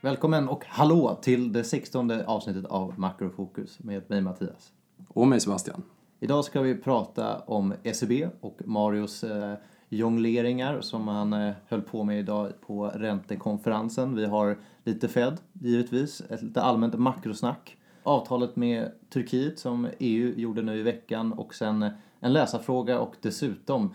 Välkommen 0.00 0.48
och 0.48 0.64
hallå 0.66 1.18
till 1.22 1.52
det 1.52 1.64
16 1.64 2.10
avsnittet 2.10 2.64
av 2.64 2.98
Makrofokus 2.98 3.78
med 3.80 4.10
mig 4.10 4.20
Mattias. 4.20 4.72
Och 5.08 5.28
mig 5.28 5.40
Sebastian. 5.40 5.82
Idag 6.20 6.44
ska 6.44 6.60
vi 6.60 6.74
prata 6.74 7.38
om 7.38 7.74
ECB 7.82 8.28
och 8.40 8.58
Marios 8.64 9.24
eh, 9.24 9.54
jongleringar 9.88 10.80
som 10.80 11.08
han 11.08 11.32
eh, 11.32 11.52
höll 11.68 11.82
på 11.82 12.04
med 12.04 12.18
idag 12.18 12.52
på 12.66 12.86
räntekonferensen. 12.86 14.16
Vi 14.16 14.26
har 14.26 14.58
lite 14.84 15.08
Fed 15.08 15.40
givetvis, 15.52 16.20
ett 16.20 16.42
lite 16.42 16.62
allmänt 16.62 16.98
makrosnack. 16.98 17.76
Avtalet 18.02 18.56
med 18.56 18.92
Turkiet 19.12 19.58
som 19.58 19.88
EU 19.98 20.34
gjorde 20.36 20.62
nu 20.62 20.78
i 20.78 20.82
veckan 20.82 21.32
och 21.32 21.54
sen 21.54 21.90
en 22.20 22.32
läsarfråga 22.32 23.00
och 23.00 23.14
dessutom 23.20 23.94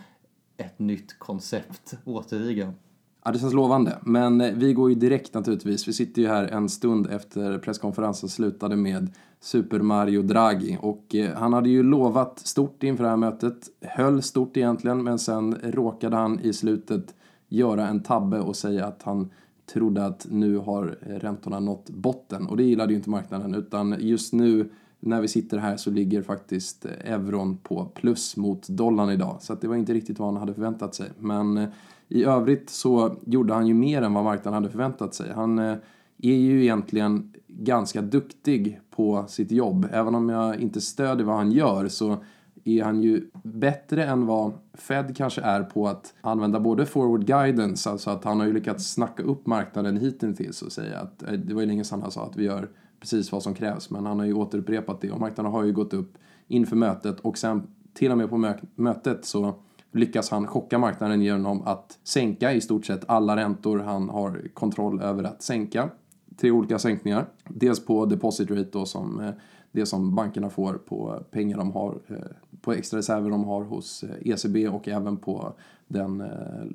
ett 0.58 0.80
nytt 0.80 1.20
koncept 1.20 1.94
återigen. 2.06 2.74
Ja, 3.26 3.32
det 3.32 3.40
känns 3.40 3.54
lovande. 3.54 3.98
Men 4.02 4.42
eh, 4.42 4.54
vi 4.54 4.74
går 4.74 4.90
ju 4.90 4.96
direkt 4.96 5.34
naturligtvis. 5.34 5.88
Vi 5.88 5.94
sitter 5.94 6.22
ju 6.22 6.28
här 6.28 6.44
en 6.44 6.70
stund 6.70 7.08
efter 7.08 7.58
presskonferensen 7.58 8.30
slutade 8.30 8.76
med 8.76 9.10
Super 9.40 9.80
Mario 9.80 10.22
Draghi. 10.22 10.78
Och 10.82 11.16
eh, 11.16 11.36
han 11.36 11.54
hade 11.54 11.70
ju 11.70 11.84
lovat 11.84 12.40
stort 12.40 12.84
inför 12.84 13.04
det 13.04 13.10
här 13.10 13.18
mötet. 13.18 13.70
Höll 13.82 14.22
stort 14.22 14.58
egentligen, 14.58 15.04
men 15.04 15.20
sen 15.20 15.56
råkade 15.64 16.16
han 16.16 16.40
i 16.40 16.54
slutet 16.54 17.16
göra 17.48 17.88
en 17.88 18.04
tabbe 18.04 18.40
och 18.40 18.56
säga 18.56 18.86
att 18.86 19.04
han 19.04 19.30
trodde 19.74 20.06
att 20.06 20.28
nu 20.30 20.58
har 20.58 20.98
räntorna 21.02 21.60
nått 21.60 21.90
botten. 21.90 22.48
Och 22.48 22.58
det 22.58 22.64
gillade 22.64 22.92
ju 22.94 22.98
inte 22.98 23.10
marknaden, 23.10 23.56
utan 23.56 23.96
just 24.00 24.34
nu 24.34 24.70
när 25.00 25.22
vi 25.22 25.28
sitter 25.28 25.58
här 25.58 25.78
så 25.78 25.92
ligger 25.92 26.22
faktiskt 26.22 26.86
eh, 26.86 27.14
euron 27.14 27.58
på 27.58 27.86
plus 27.86 28.38
mot 28.38 28.68
dollarn 28.68 29.10
idag. 29.10 29.38
Så 29.40 29.56
det 29.56 29.68
var 29.68 29.76
inte 29.76 29.94
riktigt 29.94 30.20
vad 30.20 30.28
han 30.28 30.38
hade 30.38 30.54
förväntat 30.54 30.96
sig. 30.96 31.10
Men 31.20 31.58
eh, 31.58 31.70
i 32.08 32.24
övrigt 32.24 32.70
så 32.70 33.16
gjorde 33.26 33.54
han 33.54 33.68
ju 33.68 33.74
mer 33.74 34.02
än 34.02 34.14
vad 34.14 34.24
marknaden 34.24 34.54
hade 34.54 34.70
förväntat 34.70 35.16
sig. 35.16 35.34
Han 35.34 35.60
eh, 35.60 35.76
är 36.18 36.36
ju 36.36 36.64
egentligen 36.64 37.34
ganska 37.48 38.02
duktig 38.02 38.80
på 38.90 39.26
sitt 39.28 39.52
jobb. 39.52 39.88
Även 39.92 40.16
om 40.16 40.30
jag 40.30 40.60
inte 40.60 40.82
stödjer 40.82 41.26
vad 41.26 41.36
han 41.36 41.52
gör 41.52 41.88
så 41.88 42.18
är 42.64 42.84
han 42.84 43.04
ju 43.04 43.30
bättre 43.44 44.06
än 44.06 44.26
vad 44.26 44.54
Fed 44.74 45.18
kanske 45.18 45.42
är 45.42 45.64
på 45.64 45.88
att 45.88 46.14
använda 46.22 46.60
både 46.60 46.86
forward 46.86 47.26
guidance, 47.26 47.90
alltså 47.90 48.10
att 48.10 48.24
han 48.24 48.40
har 48.40 48.48
ju 48.48 48.54
lyckats 48.54 48.94
snacka 48.94 49.24
upp 49.24 49.48
marknaden 49.48 49.98
hittills 49.98 50.62
och 50.62 50.72
säga 50.72 51.00
att 51.00 51.20
det 51.20 51.54
var 51.54 51.62
ju 51.62 51.68
länge 51.68 51.84
sedan 51.84 52.02
han 52.02 52.12
sa 52.12 52.26
att 52.26 52.38
vi 52.38 52.44
gör 52.44 52.70
precis 53.00 53.32
vad 53.32 53.44
som 53.44 53.54
krävs, 53.54 53.90
men 53.90 54.06
han 54.06 54.20
har 54.20 54.26
ju 54.26 54.34
återupprepat 54.34 55.02
det 55.02 55.12
och 55.12 55.20
marknaden 55.20 55.52
har 55.52 55.64
ju 55.64 55.74
gått 55.74 55.94
upp 55.94 56.18
inför 56.48 56.76
mötet 56.76 57.20
och 57.20 57.38
sen 57.38 57.68
till 57.94 58.12
och 58.12 58.18
med 58.18 58.30
på 58.30 58.54
mötet 58.76 59.26
så 59.26 59.56
lyckas 59.92 60.30
han 60.30 60.48
chocka 60.48 60.80
marknaden 60.80 61.22
genom 61.22 61.62
att 61.62 62.00
sänka 62.04 62.54
i 62.54 62.62
stort 62.62 62.86
sett 62.86 63.04
alla 63.08 63.36
räntor 63.36 63.80
han 63.80 64.10
har 64.10 64.48
kontroll 64.54 65.02
över 65.02 65.24
att 65.24 65.42
sänka. 65.42 65.90
Tre 66.38 66.52
olika 66.52 66.80
sänkningar. 66.80 67.26
Dels 67.48 67.86
på 67.86 68.06
deposit 68.06 68.52
rate 68.52 68.70
då 68.72 68.86
som 68.86 69.20
eh, 69.20 69.32
det 69.72 69.86
som 69.86 70.16
bankerna 70.16 70.50
får 70.50 70.74
på 70.74 71.24
pengar 71.32 71.58
de 71.58 71.72
har, 71.72 72.00
eh, 72.08 72.16
på 72.62 72.74
extra 72.74 72.98
reserver 72.98 73.30
de 73.30 73.44
har 73.44 73.64
hos 73.64 74.04
eh, 74.04 74.32
ECB 74.32 74.68
och 74.68 74.88
även 74.88 75.18
på 75.18 75.54
den 75.88 76.24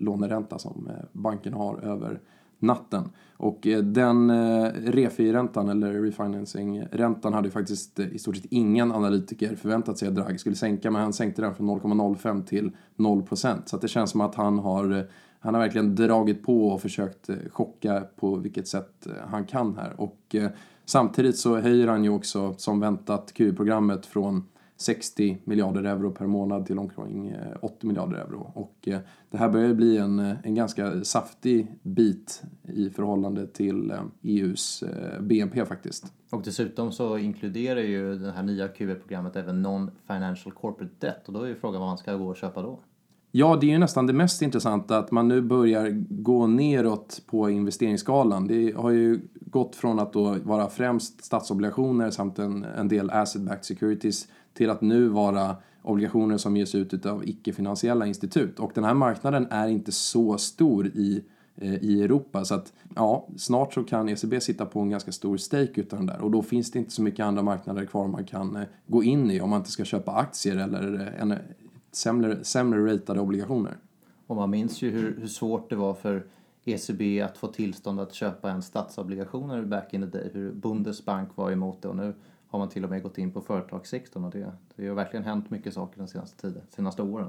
låneränta 0.01 0.59
som 0.59 0.89
banken 1.13 1.53
har 1.53 1.79
över 1.79 2.21
natten. 2.63 3.11
Och 3.37 3.67
eh, 3.67 3.83
den 3.83 4.31
eh, 4.31 4.71
refi-räntan, 4.75 5.69
eller 5.69 6.03
refinancing-räntan, 6.03 7.33
hade 7.33 7.51
faktiskt 7.51 7.99
eh, 7.99 8.07
i 8.07 8.19
stort 8.19 8.37
sett 8.37 8.47
ingen 8.51 8.93
analytiker 8.93 9.57
förväntat 9.57 9.99
sig 9.99 10.09
att 10.09 10.15
Draghi 10.15 10.39
skulle 10.39 10.57
sänka, 10.57 10.91
men 10.91 11.03
han 11.03 11.13
sänkte 11.13 11.43
den 11.43 11.55
från 11.55 11.81
0,05 11.81 12.45
till 12.45 12.71
0%. 12.97 13.59
Så 13.65 13.77
att 13.77 13.83
det 13.83 13.89
känns 13.89 14.11
som 14.11 14.21
att 14.21 14.35
han 14.35 14.59
har, 14.59 15.09
han 15.41 15.55
har 15.55 15.61
verkligen 15.61 15.95
dragit 15.95 16.43
på 16.43 16.69
och 16.69 16.81
försökt 16.83 17.31
chocka 17.51 18.03
på 18.17 18.37
vilket 18.37 18.69
sätt 18.69 19.07
han 19.31 19.45
kan 19.45 19.77
här. 19.77 20.01
Och 20.01 20.37
samtidigt 20.85 21.39
så 21.39 21.59
höjer 21.59 21.89
han 21.89 22.05
ju 22.05 22.11
också, 22.11 22.55
som 22.57 22.81
väntat, 22.81 23.33
Q-programmet 23.35 24.07
från 24.07 24.45
60 24.77 25.39
miljarder 25.45 25.85
euro 25.85 26.11
per 26.11 26.27
månad 26.27 26.67
till 26.67 26.79
omkring 26.79 27.35
80 27.61 27.77
eh, 27.81 27.89
miljarder 27.89 28.17
euro. 28.17 28.53
Och 28.55 28.89
eh, 28.89 28.99
det 29.31 29.39
här 29.39 29.49
börjar 29.49 29.75
bli 29.75 29.99
en, 29.99 30.19
eh, 30.19 30.37
en 30.43 30.55
ganska 30.55 31.05
saftig 31.05 31.67
bit 31.83 32.43
i 32.63 32.91
förhållande 32.91 33.47
till 33.47 33.93
EUs 34.23 34.83
e 34.83 35.21
BNP 35.21 35.65
faktiskt. 35.65 36.13
Och 36.31 36.43
dessutom 36.45 36.93
så 36.93 37.19
inkluderar 37.19 37.81
ju 37.81 38.19
det 38.19 38.33
här 38.33 38.43
nya 38.43 38.69
QE-programmet 38.69 39.37
även 39.37 39.63
Non-Financial 39.63 40.53
Corporate 40.55 40.95
Debt 40.99 41.29
och 41.29 41.33
då 41.33 41.43
är 41.43 41.49
ju 41.49 41.55
frågan 41.55 41.81
vad 41.81 41.91
man 41.91 41.99
ska 41.99 42.15
gå 42.15 42.29
och 42.29 42.37
köpa 42.37 42.63
då. 42.63 42.81
Ja, 43.35 43.59
det 43.61 43.67
är 43.67 43.71
ju 43.71 43.79
nästan 43.79 44.07
det 44.07 44.13
mest 44.13 44.43
intressanta 44.43 44.99
att 44.99 45.11
man 45.11 45.29
nu 45.29 45.41
börjar 45.41 45.89
gå 46.09 46.47
neråt 46.47 47.23
på 47.27 47.51
investeringsskalan. 47.51 48.47
Det 48.47 48.77
har 48.77 48.91
ju 48.91 49.21
gått 49.35 49.77
från 49.77 49.99
att 49.99 50.13
då 50.13 50.37
vara 50.45 50.69
främst 50.69 51.25
statsobligationer 51.25 52.11
samt 52.11 52.39
en, 52.39 52.65
en 52.65 52.89
del 52.89 53.11
asset-backed 53.11 53.65
securities 53.65 54.29
till 54.55 54.71
att 54.71 54.81
nu 54.81 55.09
vara 55.09 55.57
obligationer 55.83 56.39
som 56.39 56.57
ges 56.57 56.75
ut 56.75 57.07
av 57.07 57.29
icke-finansiella 57.29 58.07
institut. 58.07 58.59
Och 58.59 58.73
den 58.75 58.85
här 58.85 58.95
marknaden 58.95 59.47
är 59.51 59.69
inte 59.69 59.93
så 59.93 60.39
stor 60.39 60.87
i, 60.87 61.25
eh, 61.57 61.75
i 61.75 62.03
Europa 62.03 62.45
så 62.45 62.55
att 62.55 62.73
ja, 62.95 63.29
snart 63.37 63.75
så 63.75 63.85
kan 63.85 64.09
ECB 64.09 64.41
sitta 64.41 64.67
på 64.67 64.81
en 64.81 64.91
ganska 64.91 65.13
stor 65.13 65.37
stake 65.37 65.81
utan 65.81 65.99
den 65.99 66.07
där 66.07 66.21
och 66.21 66.31
då 66.31 66.43
finns 66.43 66.71
det 66.71 66.79
inte 66.79 66.91
så 66.91 67.03
mycket 67.03 67.27
andra 67.27 67.43
marknader 67.43 67.85
kvar 67.85 68.09
man 68.09 68.25
kan 68.25 68.57
eh, 68.57 68.63
gå 68.87 69.03
in 69.03 69.31
i 69.31 69.41
om 69.41 69.51
man 69.51 69.61
inte 69.61 69.71
ska 69.71 69.85
köpa 69.85 70.13
aktier 70.13 70.57
eller 70.57 71.01
eh, 71.01 71.23
en, 71.23 71.33
eh, 71.33 71.39
sämre, 71.93 72.45
sämre 72.45 72.95
ratade 72.95 73.21
obligationer. 73.21 73.77
Och 74.27 74.37
man 74.37 74.51
minns 74.51 74.83
ju 74.83 74.91
hur, 74.91 75.17
hur 75.21 75.29
svårt 75.29 75.71
det 75.71 75.77
var 75.77 75.95
för 75.95 76.27
ECB 76.65 77.21
att 77.21 77.39
få 77.39 77.47
tillstånd 77.47 78.01
att 78.01 78.15
köpa 78.15 78.51
en 78.51 78.63
statsobligationer 78.63 79.63
back 79.63 79.95
in 79.95 80.01
the 80.01 80.19
day. 80.19 80.31
Hur 80.33 80.53
Bundesbank 80.53 81.29
var 81.35 81.51
emot 81.51 81.83
det 81.83 81.89
och 81.89 81.97
nu 81.97 82.15
har 82.53 82.59
man 82.59 82.69
till 82.69 82.85
och 82.85 82.91
med 82.91 83.03
gått 83.03 83.19
in 83.19 83.33
på 83.33 83.41
företagssektorn 83.41 84.25
och 84.25 84.31
det, 84.31 84.53
det 84.77 84.89
har 84.89 84.95
verkligen 84.95 85.25
hänt 85.25 85.51
mycket 85.51 85.75
saker 85.75 85.99
de 85.99 86.09
senaste, 86.09 86.43
tiden, 86.43 86.63
senaste 86.69 87.03
åren. 87.03 87.29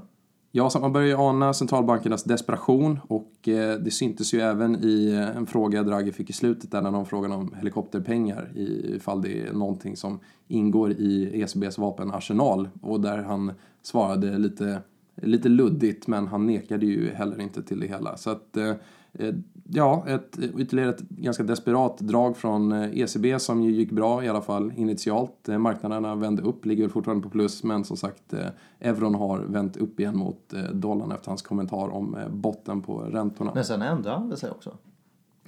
Ja, 0.52 0.70
så 0.70 0.80
man 0.80 0.92
börjar 0.92 1.08
ju 1.08 1.14
ana 1.14 1.54
centralbankernas 1.54 2.24
desperation 2.24 3.00
och 3.08 3.48
eh, 3.48 3.78
det 3.78 3.90
syntes 3.90 4.34
ju 4.34 4.40
även 4.40 4.84
i 4.84 5.10
en 5.36 5.46
fråga 5.46 5.82
Draghi 5.82 6.12
fick 6.12 6.30
i 6.30 6.32
slutet 6.32 6.70
där 6.70 6.82
när 6.82 6.90
någon 6.90 7.06
frågade 7.06 7.34
om 7.34 7.54
helikopterpengar 7.56 8.52
ifall 8.54 9.22
det 9.22 9.40
är 9.40 9.52
någonting 9.52 9.96
som 9.96 10.20
ingår 10.48 10.90
i 10.90 11.40
ECBs 11.42 11.78
vapenarsenal 11.78 12.68
och 12.82 13.00
där 13.00 13.18
han 13.18 13.52
svarade 13.82 14.38
lite, 14.38 14.82
lite 15.14 15.48
luddigt 15.48 16.06
men 16.06 16.26
han 16.26 16.46
nekade 16.46 16.86
ju 16.86 17.10
heller 17.14 17.40
inte 17.40 17.62
till 17.62 17.80
det 17.80 17.86
hela. 17.86 18.16
Så 18.16 18.30
att 18.30 18.56
Eh, 18.56 18.74
Eh, 19.18 19.34
ja, 19.68 20.04
ett, 20.06 20.38
eh, 20.38 20.44
ytterligare 20.44 20.90
ett 20.90 21.00
ganska 21.00 21.42
desperat 21.42 21.98
drag 21.98 22.36
från 22.36 22.72
eh, 22.72 22.98
ECB 22.98 23.38
som 23.38 23.62
ju 23.62 23.70
gick 23.70 23.90
bra 23.90 24.24
i 24.24 24.28
alla 24.28 24.42
fall 24.42 24.72
initialt. 24.76 25.48
Marknaderna 25.58 26.14
vände 26.14 26.42
upp, 26.42 26.66
ligger 26.66 26.88
fortfarande 26.88 27.22
på 27.22 27.30
plus 27.30 27.62
men 27.62 27.84
som 27.84 27.96
sagt 27.96 28.34
euron 28.80 29.14
har 29.14 29.38
vänt 29.38 29.76
upp 29.76 30.00
igen 30.00 30.16
mot 30.16 30.54
dollarn 30.72 31.12
efter 31.12 31.30
hans 31.30 31.42
kommentar 31.42 31.88
om 31.88 32.16
botten 32.30 32.82
på 32.82 32.98
räntorna. 32.98 33.52
Men 33.54 33.64
sen 33.64 33.82
ändrade 33.82 34.18
han 34.18 34.36
sig 34.36 34.50
också? 34.50 34.76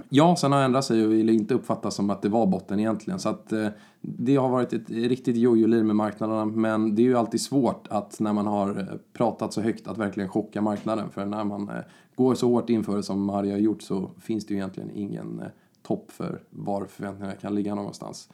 Ja, 0.09 0.37
sen 0.37 0.53
har 0.53 0.62
ändrat 0.62 0.84
sig 0.84 1.05
och 1.05 1.12
vill 1.12 1.31
inte 1.31 1.55
uppfattas 1.55 1.95
som 1.95 2.11
att 2.11 2.23
det 2.23 2.29
var 2.29 2.47
botten 2.47 2.81
egentligen. 2.81 3.19
Så 3.19 3.29
att 3.29 3.53
eh, 3.53 3.69
det 4.01 4.37
har 4.37 4.49
varit 4.49 4.73
ett 4.73 4.91
riktigt 4.91 5.37
jojo 5.37 5.84
med 5.84 5.97
marknaderna. 5.97 6.45
Men 6.45 6.95
det 6.95 7.03
är 7.03 7.05
ju 7.05 7.17
alltid 7.17 7.41
svårt 7.41 7.87
att 7.91 8.21
när 8.21 8.33
man 8.33 8.47
har 8.47 8.79
eh, 8.79 8.99
pratat 9.12 9.53
så 9.53 9.61
högt 9.61 9.87
att 9.89 9.99
verkligen 9.99 10.29
chocka 10.29 10.62
marknaden. 10.62 11.11
För 11.11 11.27
när 11.27 11.45
man 11.45 11.69
eh, 11.69 11.75
går 12.15 12.34
så 12.34 12.49
hårt 12.49 12.71
inför 12.71 12.97
det 12.97 13.03
som 13.03 13.25
Maria 13.25 13.53
har 13.53 13.61
gjort 13.61 13.83
så 13.83 14.11
finns 14.21 14.47
det 14.47 14.55
ju 14.55 14.59
egentligen 14.59 14.91
ingen 14.95 15.41
eh, 15.41 15.47
topp 15.83 16.13
för 16.13 16.43
var 16.51 16.84
förväntningarna 16.84 17.34
kan 17.34 17.55
ligga 17.55 17.75
någonstans. 17.75 18.28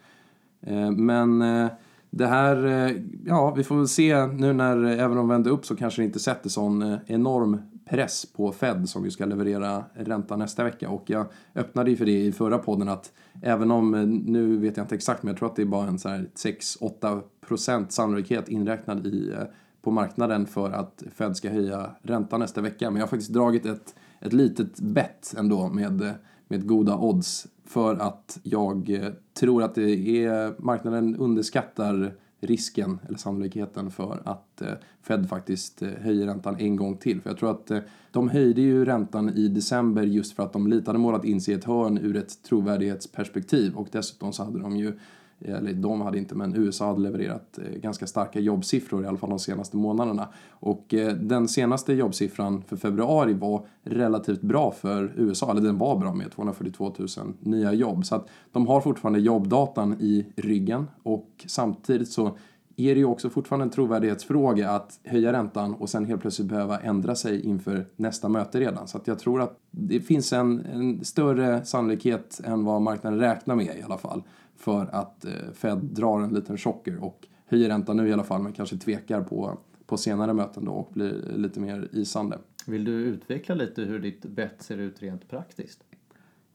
Eh, 0.60 0.90
men 0.90 1.42
eh, 1.42 1.68
det 2.10 2.26
här, 2.26 2.66
eh, 2.66 2.96
ja 3.26 3.54
vi 3.56 3.64
får 3.64 3.76
väl 3.76 3.88
se 3.88 4.26
nu 4.26 4.52
när 4.52 4.84
eh, 4.84 5.04
även 5.04 5.16
de 5.16 5.28
vänder 5.28 5.50
upp 5.50 5.66
så 5.66 5.76
kanske 5.76 6.02
det 6.02 6.06
inte 6.06 6.20
sätter 6.20 6.48
sån 6.48 6.82
eh, 6.82 6.98
enorm 7.06 7.62
press 7.84 8.26
på 8.26 8.52
Fed 8.52 8.88
som 8.88 9.04
ju 9.04 9.10
ska 9.10 9.24
leverera 9.24 9.84
ränta 9.94 10.36
nästa 10.36 10.64
vecka. 10.64 10.90
Och 10.90 11.10
jag 11.10 11.26
öppnade 11.54 11.90
ju 11.90 11.96
för 11.96 12.06
det 12.06 12.24
i 12.24 12.32
förra 12.32 12.58
podden 12.58 12.88
att 12.88 13.12
även 13.42 13.70
om, 13.70 13.94
eh, 13.94 14.06
nu 14.06 14.56
vet 14.56 14.76
jag 14.76 14.84
inte 14.84 14.94
exakt, 14.94 15.22
men 15.22 15.30
jag 15.30 15.38
tror 15.38 15.48
att 15.48 15.56
det 15.56 15.62
är 15.62 15.66
bara 15.66 15.88
en 15.88 15.98
så 15.98 16.08
här 16.08 16.28
6-8% 16.34 17.92
sannolikhet 17.92 18.48
inräknad 18.48 19.06
i, 19.06 19.30
eh, 19.30 19.44
på 19.82 19.90
marknaden 19.90 20.46
för 20.46 20.70
att 20.70 21.02
Fed 21.14 21.36
ska 21.36 21.50
höja 21.50 21.90
räntan 22.02 22.40
nästa 22.40 22.60
vecka. 22.60 22.90
Men 22.90 22.96
jag 22.96 23.06
har 23.06 23.10
faktiskt 23.10 23.32
dragit 23.32 23.66
ett, 23.66 23.94
ett 24.20 24.32
litet 24.32 24.80
bett 24.80 25.34
ändå 25.38 25.68
med, 25.68 26.02
eh, 26.02 26.12
med 26.48 26.66
goda 26.66 26.96
odds 26.96 27.46
för 27.64 27.96
att 27.96 28.38
jag 28.42 29.10
tror 29.40 29.62
att 29.62 29.74
det 29.74 30.24
är, 30.24 30.62
marknaden 30.62 31.16
underskattar 31.16 32.14
risken 32.42 32.98
eller 33.08 33.18
sannolikheten 33.18 33.90
för 33.90 34.22
att 34.24 34.62
eh, 34.62 34.72
Fed 35.02 35.28
faktiskt 35.28 35.82
eh, 35.82 35.88
höjer 35.88 36.26
räntan 36.26 36.56
en 36.58 36.76
gång 36.76 36.96
till. 36.96 37.20
För 37.20 37.30
jag 37.30 37.38
tror 37.38 37.50
att 37.50 37.70
eh, 37.70 37.78
de 38.10 38.28
höjde 38.28 38.60
ju 38.60 38.84
räntan 38.84 39.28
i 39.28 39.48
december 39.48 40.02
just 40.02 40.36
för 40.36 40.42
att 40.42 40.52
de 40.52 40.66
litade 40.66 40.98
målat 40.98 41.24
in 41.24 41.40
sig 41.40 41.54
i 41.54 41.56
ett 41.56 41.64
hörn 41.64 41.98
ur 41.98 42.16
ett 42.16 42.42
trovärdighetsperspektiv 42.42 43.74
och 43.74 43.88
dessutom 43.92 44.32
så 44.32 44.44
hade 44.44 44.60
de 44.60 44.76
ju 44.76 44.98
eller 45.44 45.72
de 45.72 46.00
hade 46.00 46.18
inte, 46.18 46.34
men 46.34 46.54
USA 46.56 46.86
hade 46.86 47.00
levererat 47.00 47.58
eh, 47.58 47.80
ganska 47.80 48.06
starka 48.06 48.40
jobbsiffror 48.40 49.04
i 49.04 49.06
alla 49.06 49.18
fall 49.18 49.30
de 49.30 49.38
senaste 49.38 49.76
månaderna. 49.76 50.28
Och 50.50 50.94
eh, 50.94 51.14
den 51.14 51.48
senaste 51.48 51.92
jobbsiffran 51.92 52.62
för 52.62 52.76
februari 52.76 53.34
var 53.34 53.66
relativt 53.82 54.40
bra 54.40 54.70
för 54.70 55.12
USA, 55.16 55.50
eller 55.50 55.60
den 55.60 55.78
var 55.78 55.98
bra 55.98 56.14
med 56.14 56.30
242 56.30 56.92
000 56.98 57.08
nya 57.40 57.72
jobb. 57.72 58.06
Så 58.06 58.14
att 58.14 58.28
de 58.52 58.66
har 58.66 58.80
fortfarande 58.80 59.20
jobbdatan 59.20 59.96
i 60.00 60.26
ryggen 60.36 60.88
och 61.02 61.44
samtidigt 61.46 62.08
så 62.08 62.36
är 62.76 62.94
det 62.94 62.98
ju 62.98 63.04
också 63.04 63.30
fortfarande 63.30 63.64
en 63.64 63.70
trovärdighetsfråga 63.70 64.70
att 64.70 65.00
höja 65.04 65.32
räntan 65.32 65.74
och 65.74 65.90
sen 65.90 66.04
helt 66.04 66.20
plötsligt 66.20 66.48
behöva 66.48 66.78
ändra 66.78 67.14
sig 67.14 67.46
inför 67.46 67.86
nästa 67.96 68.28
möte 68.28 68.60
redan. 68.60 68.88
Så 68.88 68.98
att 68.98 69.06
jag 69.06 69.18
tror 69.18 69.42
att 69.42 69.58
det 69.70 70.00
finns 70.00 70.32
en, 70.32 70.66
en 70.66 71.04
större 71.04 71.64
sannolikhet 71.64 72.40
än 72.44 72.64
vad 72.64 72.82
marknaden 72.82 73.18
räknar 73.18 73.54
med 73.54 73.76
i 73.76 73.82
alla 73.82 73.98
fall 73.98 74.22
för 74.62 74.88
att 74.92 75.24
eh, 75.24 75.32
Fed 75.54 75.78
drar 75.78 76.20
en 76.20 76.34
liten 76.34 76.58
chocker 76.58 77.04
och 77.04 77.26
höjer 77.46 77.68
räntan 77.68 77.96
nu 77.96 78.08
i 78.08 78.12
alla 78.12 78.24
fall 78.24 78.42
men 78.42 78.52
kanske 78.52 78.76
tvekar 78.76 79.22
på, 79.22 79.58
på 79.86 79.96
senare 79.96 80.34
möten 80.34 80.64
då 80.64 80.72
och 80.72 80.92
blir 80.92 81.32
lite 81.36 81.60
mer 81.60 81.88
isande. 81.92 82.38
Vill 82.66 82.84
du 82.84 82.92
utveckla 82.92 83.54
lite 83.54 83.82
hur 83.82 83.98
ditt 83.98 84.22
bett 84.22 84.62
ser 84.62 84.78
ut 84.78 85.02
rent 85.02 85.28
praktiskt? 85.28 85.84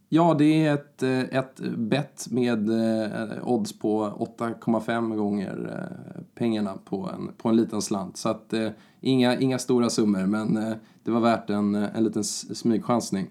Ja, 0.10 0.36
det 0.40 0.66
är 0.66 0.74
ett, 0.74 1.04
eh, 1.04 1.20
ett 1.20 1.60
bett 1.78 2.28
med 2.30 2.70
eh, 2.70 3.48
odds 3.48 3.80
på 3.80 4.10
8,5 4.40 5.16
gånger 5.16 5.88
pengarna 6.36 6.78
på 6.86 7.10
en, 7.14 7.32
på 7.38 7.50
en 7.50 7.56
liten 7.56 7.82
slant. 7.82 8.18
Så 8.18 8.30
att 8.30 8.54
inga, 9.02 9.40
inga 9.40 9.60
stora 9.60 9.90
summor, 9.90 10.26
men 10.26 10.54
det 11.04 11.12
var 11.12 11.20
värt 11.20 11.50
en, 11.50 11.76
en 11.76 12.04
liten 12.04 12.24
smygchansning. 12.24 13.28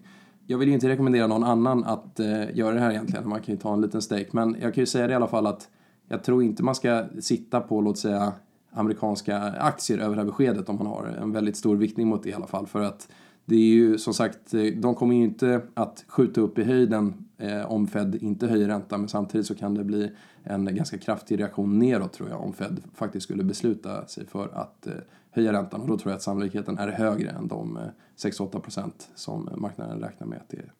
Jag 0.47 0.59
vill 0.59 0.69
ju 0.69 0.75
inte 0.75 0.89
rekommendera 0.89 1.27
någon 1.27 1.45
annan 1.45 1.85
att 1.85 2.21
eh, 2.21 2.57
göra 2.57 2.75
det 2.75 2.81
här 2.81 2.91
egentligen, 2.91 3.29
man 3.29 3.41
kan 3.41 3.55
ju 3.55 3.61
ta 3.61 3.73
en 3.73 3.81
liten 3.81 4.03
stake. 4.03 4.27
Men 4.31 4.57
jag 4.61 4.75
kan 4.75 4.83
ju 4.83 4.87
säga 4.87 5.07
det 5.07 5.13
i 5.13 5.17
alla 5.17 5.27
fall 5.27 5.47
att 5.47 5.69
jag 6.09 6.25
tror 6.25 6.43
inte 6.43 6.63
man 6.63 6.75
ska 6.75 7.05
sitta 7.21 7.61
på, 7.61 7.81
låt 7.81 7.99
säga, 7.99 8.33
amerikanska 8.71 9.39
aktier 9.59 9.99
över 9.99 10.17
det 10.17 10.21
här 10.21 10.27
beskedet 10.27 10.69
om 10.69 10.77
man 10.77 10.87
har 10.87 11.05
en 11.05 11.33
väldigt 11.33 11.57
stor 11.57 11.77
viktning 11.77 12.07
mot 12.07 12.23
det 12.23 12.29
i 12.29 12.35
alla 12.35 12.47
fall. 12.47 12.67
För 12.67 12.81
att 12.81 13.09
det 13.49 13.57
är 13.57 13.61
ju 13.61 13.99
som 13.99 14.15
sagt, 14.15 14.55
de 14.77 14.95
kommer 14.95 15.15
ju 15.15 15.23
inte 15.23 15.63
att 15.75 16.05
skjuta 16.09 16.41
upp 16.41 16.59
i 16.59 16.65
höjden 16.65 17.25
eh, 17.39 17.73
om 17.73 17.87
Fed 17.87 18.15
inte 18.15 18.47
höjer 18.47 18.69
räntan 18.69 19.01
men 19.01 19.09
samtidigt 19.09 19.47
så 19.47 19.55
kan 19.55 19.75
det 19.75 19.85
bli 19.85 20.11
en 20.43 20.75
ganska 20.77 20.99
kraftig 20.99 21.41
reaktion 21.41 21.79
neråt 21.79 22.13
tror 22.13 22.29
jag 22.29 22.41
om 22.41 22.53
Fed 22.53 22.83
faktiskt 22.95 23.25
skulle 23.25 23.45
besluta 23.45 24.07
sig 24.07 24.27
för 24.27 24.49
att 24.49 24.87
eh, 24.87 24.93
höja 25.31 25.53
räntan 25.53 25.81
och 25.81 25.89
då 25.89 25.99
tror 25.99 26.11
jag 26.11 26.17
att 26.17 26.23
sannolikheten 26.23 26.79
är 26.79 26.89
högre 26.89 27.31
än 27.31 27.49
de 27.49 27.77
eh, 27.77 27.83
6-8% 28.17 28.91
som 29.15 29.49
marknaden 29.57 30.01
räknar 30.01 30.27
med 30.27 30.39
att 30.39 30.49
det 30.49 30.57
är. 30.57 30.73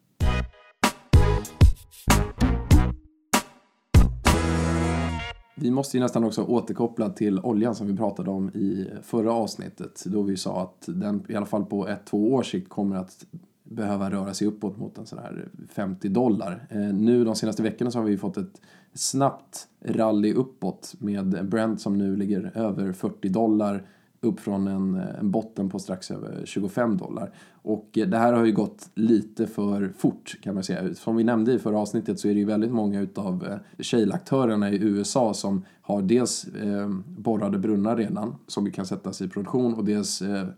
Vi 5.59 5.71
måste 5.71 5.97
ju 5.97 6.03
nästan 6.03 6.25
också 6.25 6.43
återkoppla 6.43 7.11
till 7.11 7.41
oljan 7.41 7.75
som 7.75 7.87
vi 7.87 7.97
pratade 7.97 8.31
om 8.31 8.49
i 8.49 8.91
förra 9.03 9.33
avsnittet. 9.33 10.03
Då 10.07 10.23
vi 10.23 10.37
sa 10.37 10.63
att 10.63 10.85
den 10.87 11.23
i 11.29 11.35
alla 11.35 11.47
fall 11.47 11.65
på 11.65 11.89
ett, 11.89 12.05
två 12.05 12.35
års 12.35 12.51
sikt 12.51 12.69
kommer 12.69 12.97
att 12.97 13.27
behöva 13.65 14.11
röra 14.11 14.35
sig 14.35 14.47
uppåt 14.47 14.79
mot 14.79 14.99
en 14.99 15.07
sån 15.07 15.19
här 15.19 15.49
50 15.69 16.09
dollar. 16.09 16.67
Eh, 16.71 16.79
nu 16.79 17.25
de 17.25 17.37
senaste 17.37 17.63
veckorna 17.63 17.91
så 17.91 17.99
har 17.99 18.05
vi 18.05 18.19
fått 18.19 18.37
ett 18.37 18.61
snabbt 18.95 19.69
rally 19.85 20.33
uppåt 20.33 20.95
med 20.99 21.49
Brent 21.49 21.81
som 21.81 21.99
nu 21.99 22.17
ligger 22.17 22.53
över 22.55 22.93
40 22.93 23.29
dollar 23.29 23.83
upp 24.27 24.41
från 24.41 24.69
en, 24.69 24.95
en 24.95 25.31
botten 25.31 25.69
på 25.69 25.79
strax 25.79 26.11
över 26.11 26.43
25 26.45 26.97
dollar. 26.97 27.33
Och 27.63 27.99
eh, 27.99 28.07
det 28.07 28.19
här 28.19 28.33
har 28.33 28.45
ju 28.45 28.53
gått 28.53 28.91
lite 28.95 29.47
för 29.47 29.93
fort 29.99 30.37
kan 30.43 30.55
man 30.55 30.65
säga. 30.65 30.95
Som 30.95 31.17
vi 31.17 31.25
nämnde 31.25 31.53
i 31.53 31.59
förra 31.59 31.79
avsnittet 31.79 32.21
så 32.21 32.29
är 32.29 32.35
det 32.35 32.41
ju 32.41 32.47
väldigt 32.47 32.73
många 32.73 33.01
utav 33.01 33.47
eh, 33.47 33.83
shale-aktörerna 33.83 34.71
i 34.71 34.83
USA 34.83 35.35
som 35.35 35.65
har 35.81 36.03
dels 36.03 36.45
eh, 36.45 36.89
borrade 37.07 37.59
brunnar 37.59 37.97
redan 37.97 38.35
som 38.47 38.71
kan 38.71 38.87
sättas 38.87 39.23
i 39.23 39.29
produktion 39.29 39.75
och 39.75 39.85
dels 39.85 40.23
eh, 40.23 40.49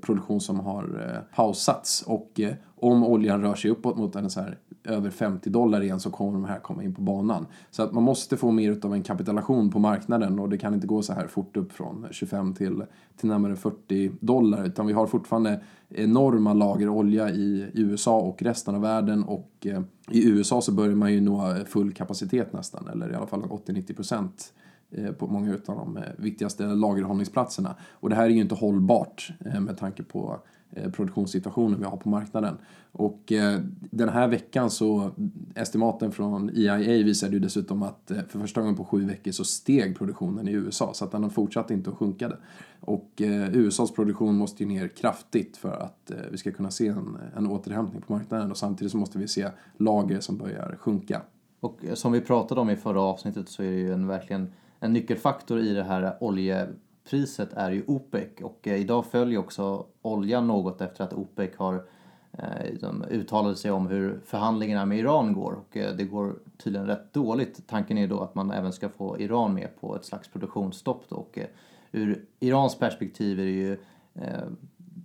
produktion 0.00 0.40
som 0.40 0.60
har 0.60 0.82
eh, 0.82 1.36
pausats. 1.36 2.02
Och 2.02 2.40
eh, 2.40 2.54
om 2.74 3.04
oljan 3.04 3.42
rör 3.42 3.54
sig 3.54 3.70
uppåt 3.70 3.96
mot 3.96 4.16
en 4.16 4.30
så 4.30 4.40
här 4.40 4.58
över 4.84 5.10
50 5.10 5.50
dollar 5.50 5.82
igen 5.82 6.00
så 6.00 6.10
kommer 6.10 6.32
de 6.32 6.44
här 6.44 6.58
komma 6.58 6.82
in 6.82 6.94
på 6.94 7.02
banan. 7.02 7.46
Så 7.70 7.82
att 7.82 7.92
man 7.92 8.02
måste 8.02 8.36
få 8.36 8.50
mer 8.50 8.78
av 8.82 8.94
en 8.94 9.02
kapitulation 9.02 9.70
på 9.70 9.78
marknaden 9.78 10.38
och 10.38 10.48
det 10.48 10.58
kan 10.58 10.74
inte 10.74 10.86
gå 10.86 11.02
så 11.02 11.12
här 11.12 11.26
fort 11.26 11.56
upp 11.56 11.72
från 11.72 12.06
25 12.10 12.54
till, 12.54 12.84
till 13.16 13.28
närmare 13.28 13.56
40 13.56 14.12
dollar. 14.20 14.66
Utan 14.66 14.86
vi 14.86 14.92
har 14.92 15.06
fortfarande 15.06 15.60
enorma 15.88 16.52
lager 16.52 16.88
olja 16.88 17.30
i 17.30 17.70
USA 17.74 18.20
och 18.20 18.42
resten 18.42 18.74
av 18.74 18.80
världen. 18.80 19.24
Och 19.24 19.66
eh, 19.66 19.82
i 20.10 20.28
USA 20.28 20.60
så 20.60 20.72
börjar 20.72 20.94
man 20.94 21.12
ju 21.12 21.20
nå 21.20 21.54
full 21.66 21.92
kapacitet 21.92 22.52
nästan 22.52 22.88
eller 22.88 23.12
i 23.12 23.14
alla 23.14 23.26
fall 23.26 23.42
80-90 23.42 23.94
procent. 23.94 24.52
Eh, 24.94 25.12
på 25.12 25.26
många 25.26 25.52
av 25.52 25.76
de 25.76 25.96
eh, 25.96 26.02
viktigaste 26.16 26.66
lagerhållningsplatserna. 26.66 27.76
Och 27.92 28.10
det 28.10 28.16
här 28.16 28.24
är 28.24 28.28
ju 28.28 28.40
inte 28.40 28.54
hållbart 28.54 29.32
eh, 29.44 29.60
med 29.60 29.78
tanke 29.78 30.02
på 30.02 30.40
produktionssituationen 30.92 31.78
vi 31.78 31.84
har 31.84 31.96
på 31.96 32.08
marknaden. 32.08 32.58
Och 32.92 33.32
den 33.90 34.08
här 34.08 34.28
veckan 34.28 34.70
så, 34.70 35.10
estimaten 35.54 36.12
från 36.12 36.50
EIA 36.50 37.04
visade 37.04 37.32
ju 37.32 37.38
dessutom 37.38 37.82
att 37.82 38.12
för 38.28 38.38
första 38.38 38.60
gången 38.60 38.76
på 38.76 38.84
sju 38.84 39.04
veckor 39.04 39.30
så 39.30 39.44
steg 39.44 39.98
produktionen 39.98 40.48
i 40.48 40.52
USA 40.52 40.90
så 40.94 41.04
att 41.04 41.12
den 41.12 41.22
har 41.22 41.30
fortsatt 41.30 41.70
inte 41.70 41.90
att 41.90 41.96
sjunka. 41.96 42.28
Det. 42.28 42.36
Och 42.80 43.22
USAs 43.52 43.92
produktion 43.92 44.34
måste 44.34 44.62
ju 44.62 44.68
ner 44.68 44.88
kraftigt 44.88 45.56
för 45.56 45.72
att 45.72 46.12
vi 46.30 46.38
ska 46.38 46.52
kunna 46.52 46.70
se 46.70 46.88
en, 46.88 47.18
en 47.36 47.46
återhämtning 47.46 48.02
på 48.02 48.12
marknaden 48.12 48.50
och 48.50 48.56
samtidigt 48.56 48.92
så 48.92 48.98
måste 48.98 49.18
vi 49.18 49.28
se 49.28 49.48
lager 49.76 50.20
som 50.20 50.38
börjar 50.38 50.76
sjunka. 50.80 51.22
Och 51.60 51.80
som 51.94 52.12
vi 52.12 52.20
pratade 52.20 52.60
om 52.60 52.70
i 52.70 52.76
förra 52.76 53.00
avsnittet 53.00 53.48
så 53.48 53.62
är 53.62 53.70
det 53.70 53.78
ju 53.78 53.92
en, 53.92 54.06
verkligen 54.06 54.52
en 54.82 54.92
nyckelfaktor 54.92 55.58
i 55.58 55.74
det 55.74 55.82
här 55.82 56.16
oljepriset 56.20 57.52
är 57.52 57.70
ju 57.70 57.84
OPEC 57.86 58.28
och 58.42 58.68
eh, 58.68 58.80
idag 58.80 59.06
följer 59.06 59.38
också 59.38 59.86
oljan 60.02 60.46
något 60.46 60.80
efter 60.80 61.04
att 61.04 61.12
OPEC 61.12 61.50
har 61.56 61.84
eh, 62.32 63.10
uttalat 63.10 63.58
sig 63.58 63.70
om 63.70 63.86
hur 63.86 64.20
förhandlingarna 64.24 64.86
med 64.86 64.98
Iran 64.98 65.32
går 65.32 65.52
och 65.52 65.76
eh, 65.76 65.96
det 65.96 66.04
går 66.04 66.34
tydligen 66.58 66.86
rätt 66.86 67.12
dåligt. 67.12 67.66
Tanken 67.66 67.98
är 67.98 68.08
då 68.08 68.20
att 68.20 68.34
man 68.34 68.50
även 68.50 68.72
ska 68.72 68.88
få 68.88 69.20
Iran 69.20 69.54
med 69.54 69.80
på 69.80 69.96
ett 69.96 70.04
slags 70.04 70.28
produktionsstopp 70.28 71.04
då. 71.08 71.16
och 71.16 71.38
eh, 71.38 71.46
ur 71.92 72.24
Irans 72.40 72.78
perspektiv 72.78 73.40
är 73.40 73.44
det 73.44 73.50
ju 73.50 73.72
eh, 74.14 74.48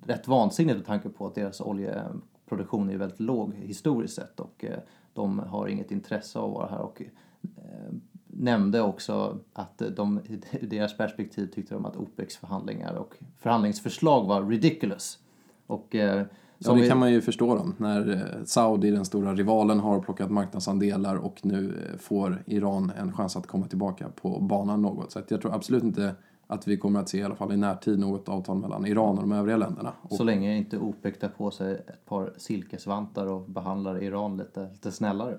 rätt 0.06 0.28
vansinnigt 0.28 0.78
med 0.78 0.86
tanke 0.86 1.10
på 1.10 1.28
att 1.28 1.36
deras 1.36 1.62
oljeproduktion 1.62 2.90
är 2.90 2.98
väldigt 2.98 3.20
låg 3.20 3.54
historiskt 3.54 4.16
sett 4.16 4.40
och 4.40 4.66
eh, 4.66 4.80
de 5.14 5.40
har 5.40 5.68
inget 5.68 5.92
intresse 5.92 6.40
av 6.40 6.50
att 6.50 6.56
vara 6.56 6.70
här 6.70 6.82
och 6.82 7.02
eh, 7.02 7.94
nämnde 8.38 8.82
också 8.82 9.40
att 9.54 9.82
de, 9.96 10.20
ur 10.28 10.68
deras 10.68 10.98
perspektiv 10.98 11.48
tyckte 11.48 11.74
de 11.74 11.86
att 11.86 11.96
OPECs 11.96 12.38
förhandlingar 12.38 12.94
och 12.94 13.16
förhandlingsförslag 13.38 14.26
var 14.26 14.46
ridiculous. 14.46 15.20
Och, 15.68 15.96
eh, 15.96 16.26
Ja, 16.60 16.74
det 16.74 16.88
kan 16.88 16.98
man 16.98 17.12
ju 17.12 17.22
förstå 17.22 17.56
dem. 17.56 17.76
När 17.78 18.14
eh, 18.14 18.44
Saudi, 18.46 18.92
den 18.92 19.06
stora 19.06 19.34
rivalen, 19.34 19.80
har 19.80 20.00
plockat 20.00 20.32
marknadsandelar 20.32 21.16
och 21.16 21.40
nu 21.44 21.90
eh, 21.92 21.98
får 21.98 22.44
Iran 22.46 22.92
en 22.98 23.14
chans 23.14 23.36
att 23.36 23.48
komma 23.48 23.68
tillbaka 23.68 24.10
på 24.22 24.40
banan 24.40 24.82
något. 24.82 25.12
Så 25.12 25.22
jag 25.28 25.42
tror 25.42 25.56
absolut 25.56 25.84
inte 25.84 26.16
att 26.48 26.68
vi 26.68 26.78
kommer 26.78 27.00
att 27.00 27.10
se 27.10 27.18
i 27.18 27.24
alla 27.24 27.36
fall 27.36 27.54
i 27.54 27.58
närtid 27.58 28.00
något 28.00 28.30
avtal 28.30 28.58
mellan 28.58 28.86
Iran 28.86 29.18
och 29.18 29.22
de 29.22 29.32
övriga 29.32 29.58
länderna. 29.58 29.94
Så 30.10 30.24
länge 30.24 30.58
inte 30.58 30.78
OPEC 30.78 31.20
tar 31.20 31.28
på 31.28 31.52
sig 31.52 31.74
ett 31.74 32.06
par 32.06 32.34
silkesvantar 32.38 33.26
och 33.28 33.50
behandlar 33.50 34.04
Iran 34.04 34.38
lite, 34.38 34.70
lite 34.72 34.92
snällare. 34.92 35.38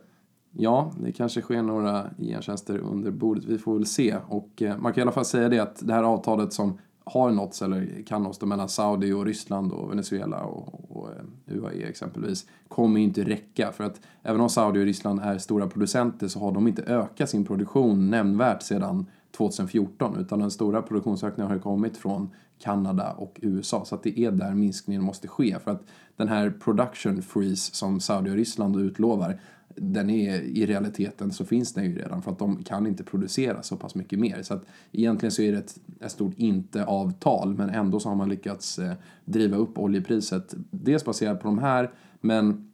Ja, 0.60 0.92
det 1.00 1.12
kanske 1.12 1.40
sker 1.40 1.62
några 1.62 2.10
gentjänster 2.18 2.78
under 2.78 3.10
bordet. 3.10 3.44
Vi 3.44 3.58
får 3.58 3.74
väl 3.74 3.86
se. 3.86 4.16
Och 4.28 4.62
eh, 4.62 4.78
man 4.78 4.92
kan 4.92 5.00
i 5.00 5.02
alla 5.02 5.12
fall 5.12 5.24
säga 5.24 5.48
det 5.48 5.58
att 5.58 5.86
det 5.86 5.94
här 5.94 6.02
avtalet 6.02 6.52
som 6.52 6.78
har 7.04 7.30
nåtts 7.30 7.62
eller 7.62 8.02
kan 8.06 8.22
nås 8.22 8.40
mellan 8.40 8.68
Saudi 8.68 9.12
och 9.12 9.24
Ryssland 9.24 9.72
och 9.72 9.90
Venezuela 9.90 10.40
och, 10.40 10.96
och 10.96 11.08
eh, 11.08 11.56
UAE 11.56 11.88
exempelvis 11.88 12.46
kommer 12.68 13.00
inte 13.00 13.24
räcka 13.24 13.72
för 13.72 13.84
att 13.84 14.00
även 14.22 14.40
om 14.40 14.48
Saudi 14.48 14.80
och 14.80 14.84
Ryssland 14.84 15.20
är 15.20 15.38
stora 15.38 15.66
producenter 15.66 16.28
så 16.28 16.38
har 16.40 16.52
de 16.52 16.68
inte 16.68 16.82
ökat 16.82 17.30
sin 17.30 17.44
produktion 17.44 18.10
nämnvärt 18.10 18.62
sedan 18.62 19.06
2014 19.36 20.16
utan 20.20 20.38
den 20.38 20.50
stora 20.50 20.82
produktionsökningen 20.82 21.48
har 21.48 21.56
ju 21.56 21.62
kommit 21.62 21.96
från 21.96 22.30
Kanada 22.58 23.12
och 23.12 23.38
USA 23.42 23.84
så 23.84 23.94
att 23.94 24.02
det 24.02 24.20
är 24.20 24.30
där 24.30 24.54
minskningen 24.54 25.02
måste 25.02 25.28
ske 25.28 25.58
för 25.64 25.70
att 25.70 25.82
den 26.16 26.28
här 26.28 26.50
production 26.50 27.22
freeze 27.22 27.74
som 27.74 28.00
Saudi 28.00 28.30
och 28.30 28.34
Ryssland 28.34 28.76
utlovar 28.76 29.40
den 29.80 30.10
är 30.10 30.40
i 30.40 30.66
realiteten 30.66 31.32
så 31.32 31.44
finns 31.44 31.72
den 31.72 31.84
ju 31.84 31.98
redan 31.98 32.22
för 32.22 32.30
att 32.30 32.38
de 32.38 32.64
kan 32.64 32.86
inte 32.86 33.04
producera 33.04 33.62
så 33.62 33.76
pass 33.76 33.94
mycket 33.94 34.18
mer. 34.18 34.42
Så 34.42 34.54
att 34.54 34.64
egentligen 34.92 35.30
så 35.32 35.42
är 35.42 35.52
det 35.52 35.58
ett, 35.58 35.78
ett 36.00 36.12
stort 36.12 36.34
inte-avtal 36.36 37.54
men 37.54 37.70
ändå 37.70 38.00
så 38.00 38.08
har 38.08 38.16
man 38.16 38.28
lyckats 38.28 38.78
eh, 38.78 38.92
driva 39.24 39.56
upp 39.56 39.78
oljepriset. 39.78 40.54
Dels 40.70 41.04
baserat 41.04 41.40
på 41.40 41.48
de 41.48 41.58
här 41.58 41.90
men 42.20 42.70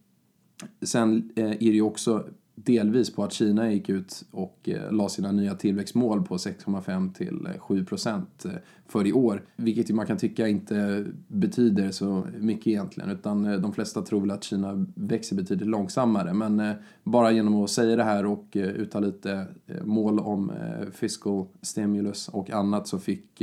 sen 0.82 1.32
eh, 1.36 1.44
är 1.44 1.58
det 1.58 1.64
ju 1.64 1.82
också 1.82 2.26
delvis 2.54 3.14
på 3.14 3.24
att 3.24 3.32
Kina 3.32 3.72
gick 3.72 3.88
ut 3.88 4.24
och 4.30 4.68
eh, 4.68 4.92
la 4.92 5.08
sina 5.08 5.32
nya 5.32 5.54
tillväxtmål 5.54 6.22
på 6.22 6.36
6,5 6.36 7.12
till 7.12 7.46
eh, 7.46 7.60
7 7.60 7.84
procent 7.84 8.44
eh, 8.44 8.52
för 8.86 9.06
i 9.06 9.12
år. 9.12 9.42
Vilket 9.56 9.90
man 9.90 10.06
kan 10.06 10.16
tycka 10.16 10.48
inte 10.48 11.04
betyder 11.28 11.90
så 11.90 12.26
mycket 12.38 12.66
egentligen 12.66 13.10
utan 13.10 13.62
de 13.62 13.72
flesta 13.72 14.02
tror 14.02 14.20
väl 14.20 14.30
att 14.30 14.44
Kina 14.44 14.86
växer 14.94 15.36
betydligt 15.36 15.68
långsammare. 15.68 16.34
Men 16.34 16.74
bara 17.04 17.32
genom 17.32 17.64
att 17.64 17.70
säga 17.70 17.96
det 17.96 18.04
här 18.04 18.26
och 18.26 18.46
uttala 18.52 19.06
lite 19.06 19.46
mål 19.84 20.18
om 20.18 20.52
fiscal 20.92 21.46
stimulus 21.62 22.28
och 22.28 22.50
annat 22.50 22.88
så 22.88 22.98
fick 22.98 23.42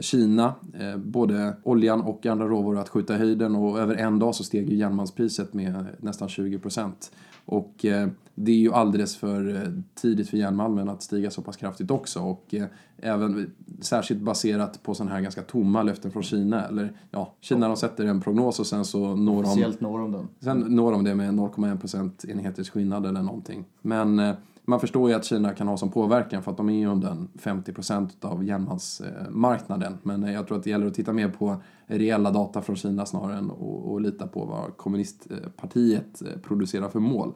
Kina, 0.00 0.54
eh, 0.78 0.96
både 0.96 1.56
oljan 1.62 2.00
och 2.00 2.26
andra 2.26 2.48
råvaror 2.48 2.78
att 2.78 2.88
skjuta 2.88 3.14
i 3.14 3.18
höjden 3.18 3.56
och 3.56 3.78
över 3.78 3.94
en 3.94 4.18
dag 4.18 4.34
så 4.34 4.44
steg 4.44 4.70
ju 4.70 4.76
järnmalmspriset 4.76 5.54
med 5.54 5.86
nästan 6.00 6.28
20 6.28 6.58
procent. 6.58 7.12
Och 7.44 7.84
eh, 7.84 8.08
det 8.34 8.52
är 8.52 8.56
ju 8.56 8.72
alldeles 8.72 9.16
för 9.16 9.72
tidigt 9.94 10.28
för 10.28 10.36
järnmalmen 10.36 10.88
att 10.88 11.02
stiga 11.02 11.30
så 11.30 11.42
pass 11.42 11.56
kraftigt 11.56 11.90
också 11.90 12.20
och 12.20 12.54
även 12.96 13.50
särskilt 13.80 14.20
baserat 14.20 14.82
på 14.82 14.94
sådana 14.94 15.14
här 15.14 15.20
ganska 15.20 15.42
tomma 15.42 15.82
löften 15.82 16.10
från 16.10 16.22
Kina. 16.22 16.66
Eller 16.66 16.92
ja, 17.10 17.34
Kina 17.40 17.68
de 17.68 17.76
sätter 17.76 18.04
en 18.04 18.20
prognos 18.20 18.60
och 18.60 18.66
sen 18.66 18.84
så 18.84 19.16
når 19.16 19.42
de... 19.42 19.74
når 19.80 19.98
de 19.98 20.12
den. 20.12 20.28
Sen 20.40 20.58
når 20.58 20.92
de 20.92 21.04
det 21.04 21.14
med 21.14 21.34
0,1 21.34 21.78
procent 21.78 22.24
enheters 22.24 22.70
skillnad 22.70 23.06
eller 23.06 23.22
någonting. 23.22 23.64
Men 23.82 24.34
man 24.68 24.80
förstår 24.80 25.10
ju 25.10 25.16
att 25.16 25.24
Kina 25.24 25.54
kan 25.54 25.68
ha 25.68 25.76
som 25.76 25.90
påverkan 25.90 26.42
för 26.42 26.50
att 26.50 26.56
de 26.56 26.68
är 26.68 26.78
ju 26.78 26.86
under 26.86 27.16
50% 27.34 28.24
av 28.24 28.44
järnmalmsmarknaden. 28.44 29.98
Men 30.02 30.24
eh, 30.24 30.32
jag 30.32 30.46
tror 30.46 30.58
att 30.58 30.64
det 30.64 30.70
gäller 30.70 30.86
att 30.86 30.94
titta 30.94 31.12
mer 31.12 31.28
på 31.28 31.56
reella 31.86 32.30
data 32.30 32.62
från 32.62 32.76
Kina 32.76 33.06
snarare 33.06 33.38
än 33.38 33.50
att 33.50 34.02
lita 34.02 34.26
på 34.26 34.44
vad 34.44 34.76
kommunistpartiet 34.76 36.22
eh, 36.22 36.40
producerar 36.42 36.88
för 36.88 37.00
mål. 37.00 37.34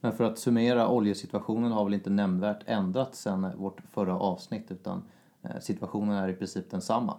Men 0.00 0.12
för 0.12 0.24
att 0.24 0.38
summera, 0.38 0.88
oljesituationen 0.88 1.72
har 1.72 1.84
väl 1.84 1.94
inte 1.94 2.10
nämnvärt 2.10 2.62
ändrats 2.66 3.20
sedan 3.20 3.46
vårt 3.56 3.80
förra 3.92 4.18
avsnitt 4.18 4.70
utan 4.70 5.02
eh, 5.42 5.60
situationen 5.60 6.16
är 6.16 6.28
i 6.28 6.34
princip 6.34 6.70
densamma. 6.70 7.16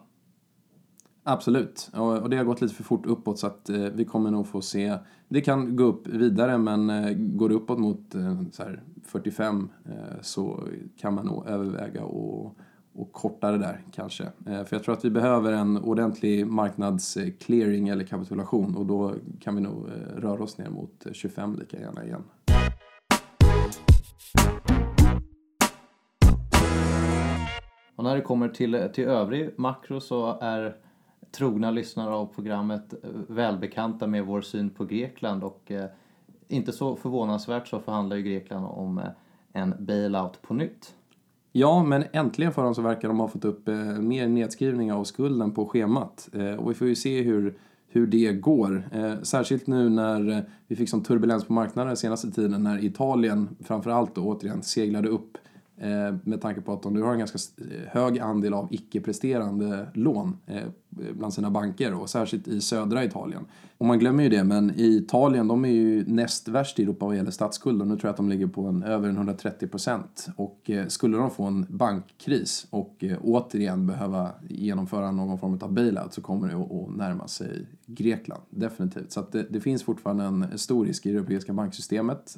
Absolut, 1.27 1.89
och 1.94 2.29
det 2.29 2.38
har 2.38 2.44
gått 2.44 2.62
lite 2.62 2.74
för 2.74 2.84
fort 2.84 3.05
uppåt 3.05 3.39
så 3.39 3.48
att 3.48 3.70
eh, 3.70 3.77
vi 3.77 4.05
kommer 4.05 4.32
nog 4.32 4.48
få 4.48 4.62
se. 4.62 4.98
Det 5.27 5.41
kan 5.41 5.75
gå 5.75 5.84
upp 5.84 6.08
vidare 6.08 6.58
men 6.58 6.89
eh, 6.89 7.13
går 7.17 7.50
det 7.50 7.55
uppåt 7.55 7.79
mot 7.79 8.15
eh, 8.15 8.41
så 8.51 8.63
45 9.05 9.70
så 10.22 10.67
kan 10.98 11.13
man 11.13 11.25
nog 11.25 11.48
överväga 11.48 12.03
och, 12.03 12.58
och 12.94 13.12
korta 13.12 13.51
det 13.51 13.58
där 13.58 13.82
kanske. 13.91 14.24
För 14.46 14.67
jag 14.70 14.84
tror 14.84 14.94
att 14.94 15.05
vi 15.05 15.10
behöver 15.10 15.51
en 15.51 15.77
ordentlig 15.77 16.48
marknadsclearing 16.48 17.89
eller 17.89 18.03
kapitulation 18.03 18.75
och 18.75 18.86
då 18.86 19.13
kan 19.39 19.55
vi 19.55 19.62
nog 19.62 19.89
röra 20.17 20.44
oss 20.44 20.58
ner 20.58 20.70
mot 20.70 21.08
25 21.12 21.55
lika 21.55 21.79
gärna 21.79 22.05
igen. 22.05 22.24
Och 27.96 28.03
när 28.03 28.15
det 28.15 28.22
kommer 28.22 28.50
till, 28.50 28.89
till 28.94 29.05
övrig 29.05 29.50
makro 29.58 30.00
så 30.00 30.39
är 30.41 30.84
trogna 31.35 31.71
lyssnare 31.71 32.09
av 32.09 32.25
programmet 32.25 32.93
eh, 32.93 33.09
välbekanta 33.27 34.07
med 34.07 34.25
vår 34.25 34.41
syn 34.41 34.69
på 34.69 34.85
Grekland 34.85 35.43
och 35.43 35.71
eh, 35.71 35.85
inte 36.47 36.71
så 36.71 36.95
förvånansvärt 36.95 37.67
så 37.67 37.79
förhandlar 37.79 38.15
ju 38.15 38.23
Grekland 38.23 38.65
om 38.65 38.97
eh, 38.97 39.03
en 39.53 39.75
bailout 39.79 40.41
på 40.41 40.53
nytt. 40.53 40.93
Ja, 41.51 41.83
men 41.83 42.03
äntligen 42.13 42.53
för 42.53 42.63
dem 42.63 42.75
så 42.75 42.81
verkar 42.81 43.07
de 43.07 43.19
ha 43.19 43.27
fått 43.27 43.45
upp 43.45 43.67
eh, 43.67 43.75
mer 43.83 44.27
nedskrivning 44.27 44.93
av 44.93 45.03
skulden 45.03 45.51
på 45.51 45.65
schemat. 45.65 46.29
Eh, 46.33 46.55
och 46.55 46.69
vi 46.69 46.73
får 46.73 46.87
ju 46.87 46.95
se 46.95 47.21
hur, 47.21 47.57
hur 47.87 48.07
det 48.07 48.33
går. 48.33 48.83
särskilt 49.23 49.67
nu 49.67 49.89
när 49.89 50.45
vi 50.67 50.75
fick 50.75 50.89
sån 50.89 51.03
turbulens 51.03 51.45
på 51.45 51.53
marknaden 51.53 51.97
senaste 51.97 52.31
tiden 52.31 52.63
när 52.63 52.85
Italien 52.85 53.55
framförallt 53.63 54.15
då 54.15 54.21
återigen 54.21 54.61
seglade 54.63 55.09
upp 55.09 55.37
Eh, 55.77 56.15
med 56.23 56.41
tanke 56.41 56.61
på 56.61 56.73
att 56.73 56.81
de 56.81 56.93
nu 56.93 57.01
har 57.01 57.11
en 57.11 57.19
ganska 57.19 57.39
hög 57.87 58.19
andel 58.19 58.53
av 58.53 58.67
icke-presterande 58.71 59.87
lån 59.93 60.37
eh, 60.45 60.63
bland 61.13 61.33
sina 61.33 61.51
banker 61.51 61.93
och 61.93 62.09
särskilt 62.09 62.47
i 62.47 62.61
södra 62.61 63.03
Italien. 63.03 63.45
Och 63.77 63.85
man 63.85 63.99
glömmer 63.99 64.23
ju 64.23 64.29
det, 64.29 64.43
men 64.43 64.71
i 64.75 64.97
Italien, 64.97 65.47
de 65.47 65.65
är 65.65 65.69
ju 65.69 66.05
näst 66.07 66.47
värst 66.47 66.79
i 66.79 66.83
Europa 66.83 67.05
vad 67.05 67.15
gäller 67.15 67.31
statsskuld 67.31 67.81
och 67.81 67.87
nu 67.87 67.93
tror 67.93 68.07
jag 68.07 68.11
att 68.11 68.17
de 68.17 68.29
ligger 68.29 68.47
på 68.47 68.61
en, 68.61 68.83
över 68.83 69.09
en 69.09 69.15
130 69.15 69.67
procent. 69.67 70.27
Och 70.35 70.69
eh, 70.69 70.87
skulle 70.87 71.17
de 71.17 71.31
få 71.31 71.43
en 71.43 71.65
bankkris 71.69 72.67
och 72.69 73.03
eh, 73.03 73.17
återigen 73.21 73.87
behöva 73.87 74.31
genomföra 74.49 75.11
någon 75.11 75.39
form 75.39 75.59
av 75.61 75.73
bailout 75.73 76.13
så 76.13 76.21
kommer 76.21 76.47
det 76.47 76.55
att 76.55 76.97
närma 76.97 77.27
sig 77.27 77.65
Grekland, 77.85 78.43
definitivt. 78.49 79.11
Så 79.11 79.19
att 79.19 79.31
det, 79.31 79.45
det 79.49 79.59
finns 79.59 79.83
fortfarande 79.83 80.23
en 80.23 80.57
stor 80.57 80.85
risk 80.85 81.05
i 81.05 81.11
det 81.11 81.17
europeiska 81.17 81.53
banksystemet 81.53 82.37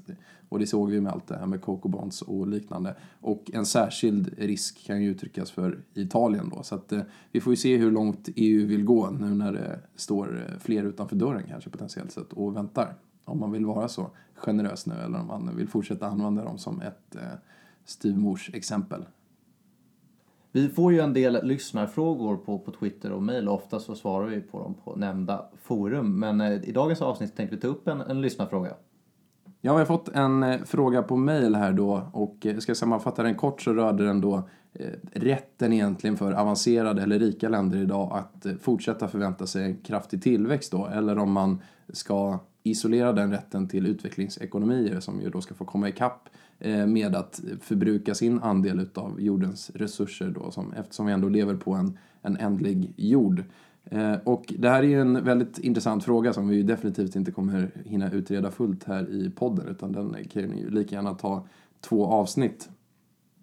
och 0.49 0.59
det 0.59 0.67
såg 0.67 0.89
vi 0.89 1.01
med 1.01 1.11
allt 1.11 1.27
det 1.27 1.37
här 1.37 1.45
med 1.45 1.61
Coco 1.61 1.89
Bonds 1.89 2.21
och 2.21 2.47
liknande. 2.47 2.95
Och 3.21 3.51
en 3.53 3.65
särskild 3.65 4.33
risk 4.37 4.85
kan 4.85 5.03
ju 5.03 5.09
uttryckas 5.09 5.51
för 5.51 5.79
Italien 5.93 6.49
då. 6.55 6.63
Så 6.63 6.75
att 6.75 6.91
eh, 6.91 7.01
vi 7.31 7.41
får 7.41 7.53
ju 7.53 7.57
se 7.57 7.77
hur 7.77 7.91
långt 7.91 8.29
EU 8.35 8.46
vill 8.55 8.83
gå 8.83 9.09
nu 9.09 9.25
när 9.25 9.51
det 9.51 9.79
står 9.95 10.45
eh, 10.47 10.59
fler 10.59 10.83
utanför 10.83 11.15
dörren 11.15 11.43
kanske 11.47 11.69
potentiellt 11.69 12.11
sett 12.11 12.33
och 12.33 12.55
väntar. 12.55 12.95
Om 13.25 13.39
man 13.39 13.51
vill 13.51 13.65
vara 13.65 13.87
så 13.87 14.09
generös 14.35 14.85
nu 14.85 14.93
eller 14.93 15.19
om 15.19 15.27
man 15.27 15.55
vill 15.55 15.67
fortsätta 15.67 16.07
använda 16.07 16.43
dem 16.43 16.57
som 16.57 16.81
ett 16.81 17.15
eh, 17.15 17.21
styvmors 17.85 18.49
exempel. 18.53 19.05
Vi 20.51 20.69
får 20.69 20.93
ju 20.93 20.99
en 20.99 21.13
del 21.13 21.39
lyssnarfrågor 21.43 22.37
på, 22.37 22.59
på 22.59 22.71
Twitter 22.71 23.11
och 23.11 23.23
och 23.47 23.53
ofta 23.53 23.79
så 23.79 23.95
svarar 23.95 24.27
vi 24.27 24.41
på 24.41 24.59
dem 24.59 24.75
på 24.83 24.95
nämnda 24.95 25.45
forum. 25.61 26.19
Men 26.19 26.41
eh, 26.41 26.69
i 26.69 26.71
dagens 26.71 27.01
avsnitt 27.01 27.35
tänkte 27.35 27.55
vi 27.55 27.61
ta 27.61 27.67
upp 27.67 27.87
en, 27.87 28.01
en 28.01 28.21
lyssnarfråga. 28.21 28.73
Ja, 29.61 29.73
vi 29.73 29.79
har 29.79 29.85
fått 29.85 30.09
en 30.09 30.43
eh, 30.43 30.63
fråga 30.65 31.03
på 31.03 31.15
mail 31.15 31.55
här 31.55 31.73
då 31.73 32.09
och 32.13 32.47
ska 32.59 32.69
jag 32.69 32.77
sammanfatta 32.77 33.23
den 33.23 33.35
kort 33.35 33.61
så 33.61 33.73
rörde 33.73 34.05
den 34.05 34.21
då 34.21 34.49
Eh, 34.79 35.19
rätten 35.19 35.74
egentligen 35.74 36.17
för 36.17 36.31
avancerade 36.31 37.01
eller 37.01 37.19
rika 37.19 37.50
länder 37.50 37.77
idag 37.77 38.12
att 38.13 38.46
eh, 38.46 38.55
fortsätta 38.55 39.07
förvänta 39.07 39.48
sig 39.48 39.63
en 39.63 39.77
kraftig 39.77 40.24
tillväxt 40.24 40.72
då 40.72 40.88
eller 40.88 41.17
om 41.17 41.31
man 41.31 41.62
ska 41.93 42.39
isolera 42.63 43.13
den 43.13 43.31
rätten 43.31 43.67
till 43.67 43.86
utvecklingsekonomier 43.86 45.00
som 45.00 45.22
ju 45.22 45.29
då 45.29 45.41
ska 45.41 45.53
få 45.53 45.65
komma 45.65 45.89
ikapp 45.89 46.29
eh, 46.60 46.88
med 46.88 47.15
att 47.15 47.41
förbruka 47.62 48.15
sin 48.15 48.39
andel 48.39 48.89
av 48.93 49.22
jordens 49.22 49.72
resurser 49.75 50.29
då 50.29 50.51
som, 50.51 50.74
eftersom 50.74 51.05
vi 51.05 51.13
ändå 51.13 51.29
lever 51.29 51.55
på 51.55 51.74
en, 51.74 51.98
en 52.22 52.38
ändlig 52.38 52.93
jord. 52.96 53.43
Och 54.24 54.53
det 54.57 54.69
här 54.69 54.84
är 54.84 54.88
ju 54.88 55.01
en 55.01 55.24
väldigt 55.24 55.57
intressant 55.57 56.03
fråga 56.03 56.34
som 56.34 56.48
vi 56.48 56.63
definitivt 56.63 57.15
inte 57.15 57.31
kommer 57.31 57.72
hinna 57.86 58.12
utreda 58.12 58.51
fullt 58.51 58.84
här 58.84 59.10
i 59.10 59.29
podden 59.29 59.67
utan 59.67 59.91
den 59.91 60.15
kan 60.31 60.57
ju 60.57 60.69
lika 60.69 60.96
gärna 60.96 61.13
ta 61.13 61.48
två 61.81 62.05
avsnitt. 62.05 62.69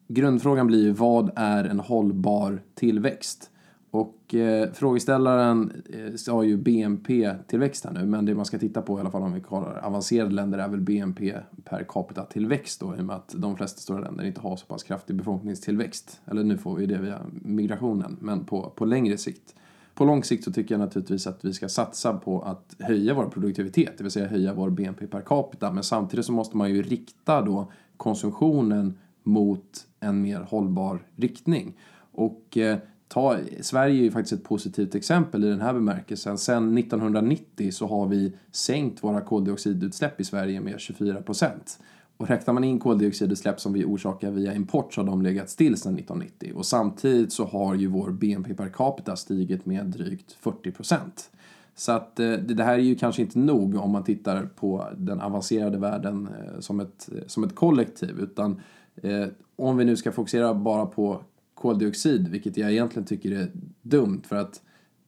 Grundfrågan 0.09 0.67
blir 0.67 0.83
ju 0.83 0.93
vad 0.93 1.31
är 1.37 1.65
en 1.65 1.81
hållbar 1.81 2.63
tillväxt? 2.75 3.51
Och 3.91 4.35
eh, 4.35 4.73
frågeställaren 4.73 5.83
eh, 5.93 6.15
sa 6.15 6.45
ju 6.45 6.57
BNP-tillväxt 6.57 7.85
här 7.85 7.93
nu, 7.93 8.07
men 8.07 8.25
det 8.25 8.35
man 8.35 8.45
ska 8.45 8.59
titta 8.59 8.83
på 8.83 8.99
i 8.99 9.01
alla 9.01 9.11
fall 9.11 9.23
om 9.23 9.33
vi 9.33 9.41
kollar 9.41 9.81
avancerade 9.85 10.35
länder 10.35 10.59
är 10.59 10.69
väl 10.69 10.81
BNP 10.81 11.35
per 11.65 11.85
capita-tillväxt 11.89 12.81
då, 12.81 12.97
i 12.97 13.01
och 13.01 13.05
med 13.05 13.17
att 13.17 13.35
de 13.37 13.57
flesta 13.57 13.81
stora 13.81 14.01
länder 14.01 14.25
inte 14.25 14.41
har 14.41 14.57
så 14.57 14.67
pass 14.67 14.83
kraftig 14.83 15.17
befolkningstillväxt. 15.17 16.21
Eller 16.27 16.45
nu 16.45 16.59
får 16.59 16.77
vi 16.77 16.87
det 16.87 16.99
via 16.99 17.21
migrationen, 17.43 18.17
men 18.21 18.45
på, 18.45 18.73
på 18.77 18.85
längre 18.85 19.19
sikt. 19.19 19.55
På 19.95 20.05
lång 20.05 20.25
sikt 20.25 20.45
så 20.45 20.53
tycker 20.53 20.75
jag 20.75 20.81
naturligtvis 20.81 21.27
att 21.27 21.45
vi 21.45 21.53
ska 21.53 21.69
satsa 21.69 22.15
på 22.15 22.43
att 22.43 22.77
höja 22.79 23.15
vår 23.15 23.27
produktivitet, 23.27 23.99
det 23.99 24.05
vill 24.05 24.13
säga 24.13 24.27
höja 24.27 24.55
vår 24.55 24.71
BNP 24.71 25.07
per 25.07 25.21
capita. 25.21 25.73
Men 25.73 25.85
samtidigt 25.85 26.27
så 26.27 26.33
måste 26.33 26.57
man 26.57 26.71
ju 26.71 26.83
rikta 26.83 27.43
då 27.43 27.73
konsumtionen 27.97 28.99
mot 29.25 29.87
en 30.01 30.23
mer 30.23 30.41
hållbar 30.41 31.07
riktning. 31.17 31.75
Och 32.13 32.57
eh, 32.57 32.79
ta, 33.09 33.39
Sverige 33.61 34.01
är 34.01 34.05
ju 34.05 34.11
faktiskt 34.11 34.33
ett 34.33 34.45
positivt 34.45 34.95
exempel 34.95 35.45
i 35.45 35.49
den 35.49 35.61
här 35.61 35.73
bemärkelsen. 35.73 36.39
Sen 36.39 36.79
1990 36.79 37.71
så 37.73 37.87
har 37.87 38.07
vi 38.07 38.33
sänkt 38.53 39.05
våra 39.05 39.21
koldioxidutsläpp 39.21 40.21
i 40.21 40.25
Sverige 40.25 40.61
med 40.61 40.81
24 40.81 41.23
procent. 41.23 41.79
Och 42.17 42.29
räknar 42.29 42.55
man 42.55 42.65
in 42.65 42.79
koldioxidutsläpp 42.79 43.61
som 43.61 43.73
vi 43.73 43.85
orsakar 43.85 44.31
via 44.31 44.55
import 44.55 44.95
så 44.95 45.01
har 45.01 45.07
de 45.07 45.23
legat 45.23 45.51
still 45.51 45.77
sedan 45.77 45.99
1990. 45.99 46.53
Och 46.57 46.67
samtidigt 46.67 47.33
så 47.33 47.45
har 47.45 47.75
ju 47.75 47.87
vår 47.87 48.11
BNP 48.11 48.55
per 48.55 48.69
capita 48.69 49.17
stigit 49.17 49.67
med 49.67 49.87
drygt 49.87 50.33
40 50.33 50.71
procent. 50.71 51.31
Så 51.75 51.93
att 51.93 52.21
eh, 52.21 52.33
det 52.33 52.65
här 52.65 52.75
är 52.75 52.83
ju 52.83 52.95
kanske 52.95 53.23
inte 53.23 53.39
nog 53.39 53.75
om 53.75 53.91
man 53.91 54.05
tittar 54.05 54.49
på 54.57 54.89
den 54.97 55.21
avancerade 55.21 55.79
världen 55.79 56.29
eh, 56.39 56.61
som 56.61 56.81
ett, 56.81 57.09
som 57.27 57.45
ett 57.45 57.55
kollektiv. 57.55 58.19
Utan 58.19 58.61
Eh, 59.03 59.27
om 59.57 59.77
vi 59.77 59.85
nu 59.85 59.97
ska 59.97 60.13
fokusera 60.13 60.55
bara 60.55 60.87
på 60.87 61.21
koldioxid, 61.55 62.29
vilket 62.29 62.57
jag 62.57 62.73
egentligen 62.73 63.07
tycker 63.07 63.31
är 63.31 63.51
dumt 63.83 64.23
för 64.25 64.37
att 64.37 64.63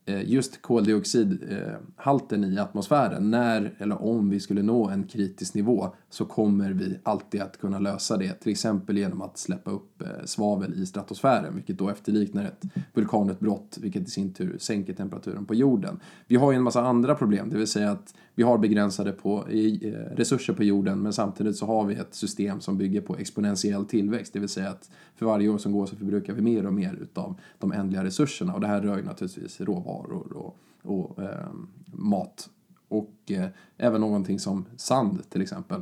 eh, 0.05 0.31
just 0.31 0.63
koldioxidhalten 0.63 2.45
i 2.45 2.59
atmosfären, 2.59 3.31
när 3.31 3.75
eller 3.79 4.03
om 4.03 4.31
vi 4.31 4.41
skulle 4.41 4.63
nå 4.63 4.89
en 4.89 5.05
kritisk 5.05 5.55
nivå 5.55 5.95
så 6.11 6.25
kommer 6.25 6.71
vi 6.71 6.99
alltid 7.03 7.43
att 7.43 7.59
kunna 7.59 7.79
lösa 7.79 8.17
det, 8.17 8.41
till 8.41 8.53
exempel 8.53 8.99
genom 8.99 9.23
att 9.23 9.39
släppa 9.39 9.71
upp 9.71 10.03
eh, 10.03 10.25
svavel 10.25 10.75
i 10.75 10.87
stratosfären, 10.87 11.55
vilket 11.55 11.79
då 11.79 11.89
efterliknar 11.89 12.45
ett 12.45 12.65
vulkanutbrott, 12.95 13.79
vilket 13.81 14.09
i 14.09 14.11
sin 14.11 14.33
tur 14.33 14.59
sänker 14.59 14.93
temperaturen 14.93 15.47
på 15.47 15.55
jorden. 15.55 16.01
Vi 16.27 16.37
har 16.37 16.53
ju 16.53 16.57
en 16.57 16.63
massa 16.63 16.81
andra 16.81 17.15
problem, 17.15 17.51
det 17.51 17.59
vill 17.59 17.67
säga 17.67 17.91
att 17.91 18.15
vi 18.39 18.43
har 18.43 18.59
begränsade 18.59 19.13
på, 19.13 19.49
eh, 19.49 19.91
resurser 20.17 20.53
på 20.53 20.65
jorden, 20.65 21.03
men 21.03 21.13
samtidigt 21.13 21.57
så 21.57 21.67
har 21.67 21.85
vi 21.85 21.95
ett 21.95 22.15
system 22.15 22.61
som 22.61 22.79
bygger 22.79 23.01
på 23.01 23.17
exponentiell 23.17 23.85
tillväxt, 23.85 24.33
det 24.33 24.39
vill 24.39 24.49
säga 24.49 24.71
att 24.71 24.91
för 25.15 25.27
varje 25.27 25.49
år 25.49 25.59
som 25.59 25.73
går 25.73 25.87
så 25.87 25.97
förbrukar 25.97 26.33
vi 26.33 26.43
mer 26.43 26.67
och 26.67 26.75
mer 26.75 26.95
utav 26.95 27.41
de 27.59 27.73
ändliga 27.73 28.05
resurserna. 28.05 28.55
Och 28.55 28.61
det 28.61 28.67
här 28.67 28.81
rör 28.81 28.97
ju 28.97 29.03
naturligtvis 29.03 29.61
råvaror 29.61 30.37
och, 30.37 30.59
och 30.83 31.23
eh, 31.23 31.49
mat. 31.87 32.51
Och 32.89 33.15
eh, 33.27 33.47
även 33.77 34.01
någonting 34.01 34.39
som 34.39 34.65
sand 34.77 35.31
till 35.31 35.43
exempel. 35.43 35.81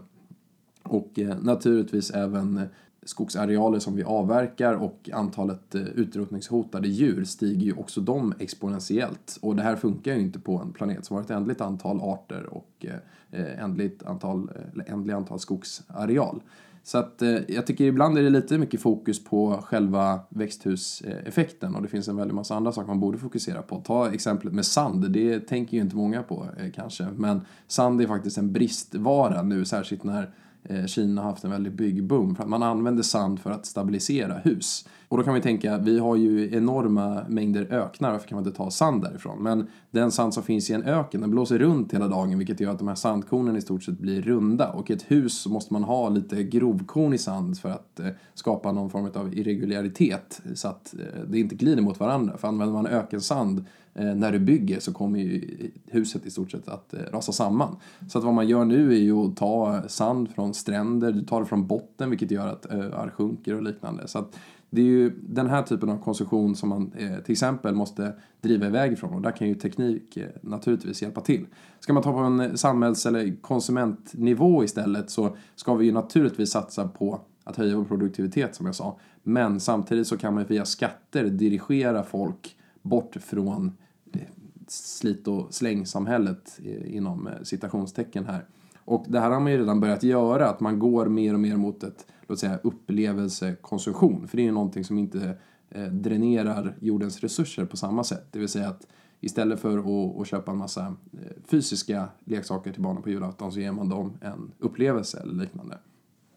Och 0.82 1.18
eh, 1.18 1.36
naturligtvis 1.40 2.10
även 2.10 2.60
skogsarealer 3.04 3.78
som 3.78 3.96
vi 3.96 4.04
avverkar 4.04 4.74
och 4.74 5.10
antalet 5.12 5.74
eh, 5.74 5.82
utrotningshotade 5.82 6.88
djur 6.88 7.24
stiger 7.24 7.66
ju 7.66 7.72
också 7.72 8.00
de 8.00 8.34
exponentiellt. 8.38 9.38
Och 9.40 9.56
det 9.56 9.62
här 9.62 9.76
funkar 9.76 10.14
ju 10.14 10.20
inte 10.20 10.38
på 10.38 10.56
en 10.58 10.72
planet 10.72 11.04
som 11.04 11.16
har 11.16 11.22
ett 11.22 11.30
ändligt 11.30 11.60
antal 11.60 12.00
arter 12.00 12.46
och 12.46 12.70
eh, 12.80 13.40
eh, 13.40 13.62
ändligt 13.62 14.02
antal, 14.02 14.50
eller 14.72 14.90
ändligt 14.90 15.16
antal 15.16 15.38
skogsareal. 15.38 16.42
Så 16.86 16.98
att 16.98 17.22
jag 17.48 17.66
tycker 17.66 17.84
ibland 17.84 18.18
är 18.18 18.22
det 18.22 18.30
lite 18.30 18.58
mycket 18.58 18.80
fokus 18.80 19.24
på 19.24 19.62
själva 19.62 20.20
växthuseffekten 20.28 21.74
och 21.74 21.82
det 21.82 21.88
finns 21.88 22.08
en 22.08 22.16
väldig 22.16 22.34
massa 22.34 22.54
andra 22.54 22.72
saker 22.72 22.88
man 22.88 23.00
borde 23.00 23.18
fokusera 23.18 23.62
på. 23.62 23.80
Ta 23.80 24.12
exemplet 24.12 24.54
med 24.54 24.66
sand, 24.66 25.10
det 25.10 25.40
tänker 25.40 25.76
ju 25.76 25.82
inte 25.82 25.96
många 25.96 26.22
på 26.22 26.46
kanske, 26.74 27.08
men 27.16 27.40
sand 27.66 28.00
är 28.00 28.06
faktiskt 28.06 28.38
en 28.38 28.52
bristvara 28.52 29.42
nu, 29.42 29.64
särskilt 29.64 30.04
när 30.04 30.30
Eh, 30.64 30.86
Kina 30.86 31.22
har 31.22 31.30
haft 31.30 31.44
en 31.44 31.50
väldig 31.50 31.72
byggboom 31.72 32.34
för 32.34 32.42
att 32.42 32.48
man 32.48 32.62
använder 32.62 33.02
sand 33.02 33.40
för 33.40 33.50
att 33.50 33.66
stabilisera 33.66 34.38
hus. 34.38 34.88
Och 35.14 35.18
då 35.18 35.24
kan 35.24 35.34
vi 35.34 35.40
tänka, 35.40 35.78
vi 35.78 35.98
har 35.98 36.16
ju 36.16 36.56
enorma 36.56 37.24
mängder 37.28 37.66
öknar, 37.70 38.12
varför 38.12 38.28
kan 38.28 38.36
man 38.36 38.46
inte 38.46 38.56
ta 38.56 38.70
sand 38.70 39.02
därifrån? 39.02 39.42
Men 39.42 39.66
den 39.90 40.10
sand 40.10 40.34
som 40.34 40.42
finns 40.42 40.70
i 40.70 40.72
en 40.72 40.82
öken, 40.82 41.20
den 41.20 41.30
blåser 41.30 41.58
runt 41.58 41.94
hela 41.94 42.08
dagen 42.08 42.38
vilket 42.38 42.60
gör 42.60 42.70
att 42.70 42.78
de 42.78 42.88
här 42.88 42.94
sandkornen 42.94 43.56
i 43.56 43.60
stort 43.60 43.82
sett 43.82 43.98
blir 43.98 44.22
runda. 44.22 44.72
Och 44.72 44.90
i 44.90 44.92
ett 44.92 45.10
hus 45.10 45.38
så 45.38 45.50
måste 45.50 45.72
man 45.72 45.84
ha 45.84 46.08
lite 46.08 46.42
grovkorn 46.42 47.14
i 47.14 47.18
sand 47.18 47.58
för 47.58 47.68
att 47.68 48.00
eh, 48.00 48.06
skapa 48.34 48.72
någon 48.72 48.90
form 48.90 49.10
av 49.14 49.34
irregularitet 49.34 50.42
så 50.54 50.68
att 50.68 50.94
eh, 50.98 51.22
det 51.28 51.38
inte 51.38 51.54
glider 51.54 51.82
mot 51.82 52.00
varandra. 52.00 52.36
För 52.36 52.48
använder 52.48 52.74
man 52.74 52.86
ökensand 52.86 53.64
eh, 53.94 54.14
när 54.14 54.32
du 54.32 54.38
bygger 54.38 54.80
så 54.80 54.92
kommer 54.92 55.18
ju 55.18 55.70
huset 55.86 56.26
i 56.26 56.30
stort 56.30 56.50
sett 56.50 56.68
att 56.68 56.94
eh, 56.94 57.00
rasa 57.12 57.32
samman. 57.32 57.76
Så 58.08 58.18
att 58.18 58.24
vad 58.24 58.34
man 58.34 58.48
gör 58.48 58.64
nu 58.64 58.92
är 58.92 58.98
ju 58.98 59.16
att 59.16 59.36
ta 59.36 59.82
sand 59.88 60.28
från 60.34 60.54
stränder, 60.54 61.12
du 61.12 61.24
tar 61.24 61.40
det 61.40 61.46
från 61.46 61.66
botten 61.66 62.10
vilket 62.10 62.30
gör 62.30 62.46
att 62.46 62.72
eh, 62.72 62.78
öar 62.78 63.12
sjunker 63.16 63.54
och 63.54 63.62
liknande. 63.62 64.08
Så 64.08 64.18
att 64.18 64.36
det 64.74 64.80
är 64.80 64.84
ju 64.84 65.12
den 65.22 65.46
här 65.46 65.62
typen 65.62 65.88
av 65.88 65.98
konsumtion 65.98 66.56
som 66.56 66.68
man 66.68 66.92
eh, 66.96 67.18
till 67.18 67.32
exempel 67.32 67.74
måste 67.74 68.12
driva 68.40 68.66
iväg 68.66 68.92
ifrån 68.92 69.14
och 69.14 69.22
där 69.22 69.30
kan 69.30 69.48
ju 69.48 69.54
teknik 69.54 70.16
eh, 70.16 70.28
naturligtvis 70.40 71.02
hjälpa 71.02 71.20
till. 71.20 71.46
Ska 71.80 71.92
man 71.92 72.02
ta 72.02 72.12
på 72.12 72.18
en 72.18 72.40
eh, 72.40 72.54
samhälls 72.54 73.06
eller 73.06 73.36
konsumentnivå 73.40 74.64
istället 74.64 75.10
så 75.10 75.36
ska 75.54 75.74
vi 75.74 75.86
ju 75.86 75.92
naturligtvis 75.92 76.50
satsa 76.50 76.88
på 76.88 77.20
att 77.44 77.56
höja 77.56 77.76
vår 77.76 77.84
produktivitet 77.84 78.54
som 78.54 78.66
jag 78.66 78.74
sa. 78.74 78.98
Men 79.22 79.60
samtidigt 79.60 80.06
så 80.06 80.16
kan 80.16 80.34
man 80.34 80.44
via 80.44 80.64
skatter 80.64 81.24
dirigera 81.24 82.02
folk 82.02 82.56
bort 82.82 83.16
från 83.20 83.72
eh, 84.12 84.20
slit 84.68 85.28
och 85.28 85.54
slängsamhället 85.54 86.60
eh, 86.64 86.96
inom 86.96 87.28
citationstecken 87.42 88.26
här. 88.26 88.44
Och 88.84 89.04
det 89.08 89.20
här 89.20 89.30
har 89.30 89.40
man 89.40 89.52
ju 89.52 89.58
redan 89.58 89.80
börjat 89.80 90.02
göra, 90.02 90.48
att 90.48 90.60
man 90.60 90.78
går 90.78 91.06
mer 91.06 91.34
och 91.34 91.40
mer 91.40 91.56
mot 91.56 91.82
ett 91.84 92.06
låt 92.28 92.38
säga, 92.38 92.58
upplevelsekonsumtion. 92.62 94.28
För 94.28 94.36
det 94.36 94.42
är 94.42 94.46
ju 94.46 94.52
någonting 94.52 94.84
som 94.84 94.98
inte 94.98 95.36
eh, 95.70 95.84
dränerar 95.84 96.76
jordens 96.80 97.20
resurser 97.20 97.64
på 97.64 97.76
samma 97.76 98.04
sätt. 98.04 98.26
Det 98.30 98.38
vill 98.38 98.48
säga 98.48 98.68
att 98.68 98.86
istället 99.20 99.60
för 99.60 99.78
att, 99.78 100.20
att 100.20 100.26
köpa 100.26 100.50
en 100.50 100.58
massa 100.58 100.86
eh, 101.12 101.42
fysiska 101.44 102.08
leksaker 102.24 102.72
till 102.72 102.82
barnen 102.82 103.02
på 103.02 103.10
julafton 103.10 103.52
så 103.52 103.60
ger 103.60 103.72
man 103.72 103.88
dem 103.88 104.12
en 104.20 104.52
upplevelse 104.58 105.20
eller 105.20 105.34
liknande. 105.34 105.78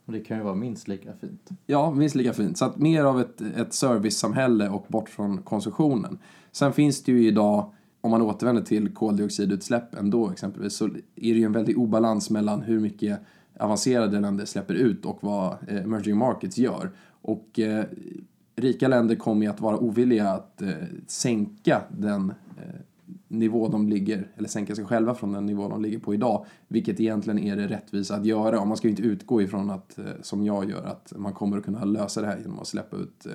Och 0.05 0.13
det 0.13 0.19
kan 0.19 0.37
ju 0.37 0.43
vara 0.43 0.55
minst 0.55 0.87
lika 0.87 1.13
fint. 1.13 1.49
Ja, 1.65 1.91
minst 1.91 2.15
lika 2.15 2.33
fint. 2.33 2.57
Så 2.57 2.65
att 2.65 2.77
mer 2.77 3.03
av 3.03 3.19
ett, 3.19 3.41
ett 3.41 3.73
servicesamhälle 3.73 4.69
och 4.69 4.85
bort 4.87 5.09
från 5.09 5.37
konsumtionen. 5.37 6.17
Sen 6.51 6.73
finns 6.73 7.03
det 7.03 7.11
ju 7.11 7.27
idag, 7.27 7.71
om 8.01 8.11
man 8.11 8.21
återvänder 8.21 8.61
till 8.61 8.93
koldioxidutsläpp 8.93 9.95
ändå 9.95 10.29
exempelvis, 10.29 10.73
så 10.73 10.85
är 10.85 10.91
det 11.15 11.39
ju 11.39 11.43
en 11.43 11.51
väldig 11.51 11.77
obalans 11.77 12.29
mellan 12.29 12.61
hur 12.61 12.79
mycket 12.79 13.19
avancerade 13.59 14.19
länder 14.19 14.45
släpper 14.45 14.73
ut 14.73 15.05
och 15.05 15.17
vad 15.21 15.57
eh, 15.67 15.83
emerging 15.83 16.17
markets 16.17 16.57
gör. 16.57 16.91
Och 17.21 17.59
eh, 17.59 17.85
rika 18.55 18.87
länder 18.87 19.15
kommer 19.15 19.45
ju 19.45 19.51
att 19.51 19.61
vara 19.61 19.77
ovilliga 19.77 20.29
att 20.29 20.61
eh, 20.61 20.69
sänka 21.07 21.81
den 21.89 22.33
eh, 22.57 22.79
nivå 23.27 23.67
de 23.67 23.89
ligger, 23.89 24.27
eller 24.35 24.49
sänka 24.49 24.75
sig 24.75 24.85
själva 24.85 25.15
från 25.15 25.31
den 25.31 25.45
nivå 25.45 25.69
de 25.69 25.81
ligger 25.81 25.99
på 25.99 26.13
idag, 26.13 26.45
vilket 26.67 26.99
egentligen 26.99 27.39
är 27.39 27.55
det 27.55 27.67
rättvisa 27.67 28.15
att 28.15 28.25
göra. 28.25 28.59
Och 28.59 28.67
man 28.67 28.77
ska 28.77 28.87
ju 28.87 28.91
inte 28.91 29.03
utgå 29.03 29.41
ifrån 29.41 29.69
att, 29.69 29.99
eh, 29.99 30.05
som 30.21 30.45
jag 30.45 30.69
gör, 30.69 30.83
att 30.83 31.13
man 31.15 31.33
kommer 31.33 31.57
att 31.57 31.65
kunna 31.65 31.85
lösa 31.85 32.21
det 32.21 32.27
här 32.27 32.37
genom 32.37 32.59
att 32.59 32.67
släppa 32.67 32.97
ut 32.97 33.25
eh, 33.25 33.33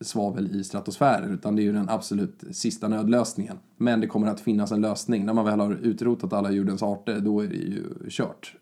svavel 0.00 0.56
i 0.56 0.64
stratosfären 0.64 1.34
utan 1.34 1.56
det 1.56 1.62
är 1.62 1.64
ju 1.64 1.72
den 1.72 1.88
absolut 1.88 2.44
sista 2.50 2.88
nödlösningen. 2.88 3.56
Men 3.76 4.00
det 4.00 4.06
kommer 4.06 4.26
att 4.26 4.40
finnas 4.40 4.72
en 4.72 4.80
lösning. 4.80 5.26
När 5.26 5.34
man 5.34 5.44
väl 5.44 5.60
har 5.60 5.72
utrotat 5.72 6.32
alla 6.32 6.50
jordens 6.50 6.82
arter 6.82 7.20
då 7.20 7.40
är 7.40 7.46
det 7.48 7.56
ju 7.56 7.84
kört. 8.08 8.56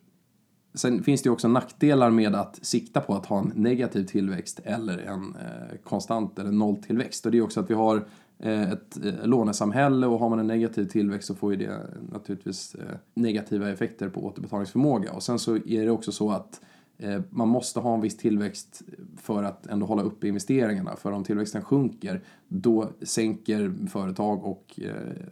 Sen 0.79 1.03
finns 1.03 1.23
det 1.23 1.27
ju 1.27 1.33
också 1.33 1.49
nackdelar 1.49 2.11
med 2.11 2.35
att 2.35 2.59
sikta 2.63 3.01
på 3.01 3.15
att 3.15 3.27
ha 3.27 3.39
en 3.39 3.53
negativ 3.55 4.05
tillväxt 4.05 4.61
eller 4.65 4.99
en 4.99 5.35
eh, 5.35 5.79
konstant 5.85 6.39
eller 6.39 6.53
nolltillväxt. 6.53 7.27
Och 7.27 7.33
det 7.33 7.39
är 7.39 7.43
också 7.43 7.61
att 7.61 7.71
vi 7.71 7.75
har 7.75 8.07
eh, 8.39 8.73
ett 8.73 9.05
eh, 9.05 9.27
lånesamhälle 9.27 10.07
och 10.07 10.19
har 10.19 10.29
man 10.29 10.39
en 10.39 10.47
negativ 10.47 10.85
tillväxt 10.85 11.29
så 11.29 11.35
får 11.35 11.55
ju 11.55 11.67
det 11.67 11.81
naturligtvis 12.13 12.75
eh, 12.75 12.97
negativa 13.15 13.71
effekter 13.71 14.09
på 14.09 14.25
återbetalningsförmåga. 14.25 15.13
Och 15.13 15.23
sen 15.23 15.39
så 15.39 15.57
är 15.57 15.85
det 15.85 15.91
också 15.91 16.13
så 16.13 16.31
att 16.31 16.61
eh, 16.99 17.21
man 17.31 17.49
måste 17.49 17.81
ha 17.81 17.95
en 17.95 18.01
viss 18.01 18.17
tillväxt 18.17 18.83
för 19.17 19.43
att 19.43 19.67
ändå 19.67 19.87
hålla 19.87 20.03
uppe 20.03 20.29
investeringarna. 20.29 20.97
För 20.97 21.13
om 21.13 21.25
tillväxten 21.25 21.63
sjunker 21.63 22.23
då 22.49 22.91
sänker 23.03 23.89
företag 23.89 24.45
och, 24.45 24.81
eh, 24.83 25.27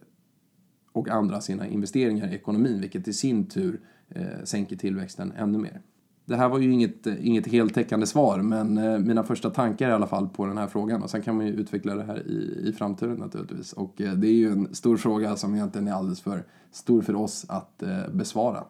och 0.93 1.09
andra 1.09 1.41
sina 1.41 1.67
investeringar 1.67 2.29
i 2.29 2.35
ekonomin 2.35 2.81
vilket 2.81 3.09
i 3.09 3.13
sin 3.13 3.49
tur 3.49 3.81
eh, 4.09 4.45
sänker 4.45 4.77
tillväxten 4.77 5.33
ännu 5.37 5.59
mer. 5.59 5.81
Det 6.25 6.37
här 6.37 6.49
var 6.49 6.59
ju 6.59 6.73
inget, 6.73 7.07
eh, 7.07 7.27
inget 7.27 7.47
heltäckande 7.47 8.07
svar, 8.07 8.39
men 8.39 8.79
eh, 8.79 8.99
mina 8.99 9.23
första 9.23 9.51
tankar 9.51 9.91
i 9.91 9.93
alla 9.93 10.07
fall 10.07 10.29
på 10.29 10.47
den 10.47 10.59
här 10.59 10.67
frågan. 10.67 11.03
Och 11.03 11.11
sen 11.11 11.23
kan 11.23 11.37
man 11.37 11.47
ju 11.47 11.53
utveckla 11.53 11.95
det 11.95 12.05
här 12.05 12.27
i, 12.27 12.69
i 12.69 12.73
framtiden 12.73 13.17
naturligtvis. 13.17 13.73
Och 13.73 14.01
eh, 14.01 14.13
det 14.13 14.29
är 14.29 14.33
ju 14.33 14.53
en 14.53 14.75
stor 14.75 14.97
fråga 14.97 15.37
som 15.37 15.55
egentligen 15.55 15.89
är 15.89 15.93
alldeles 15.93 16.21
för 16.21 16.45
stor 16.71 17.03
för 17.03 17.15
oss 17.15 17.47
att 17.49 17.83
eh, 17.83 18.09
besvara. 18.13 18.65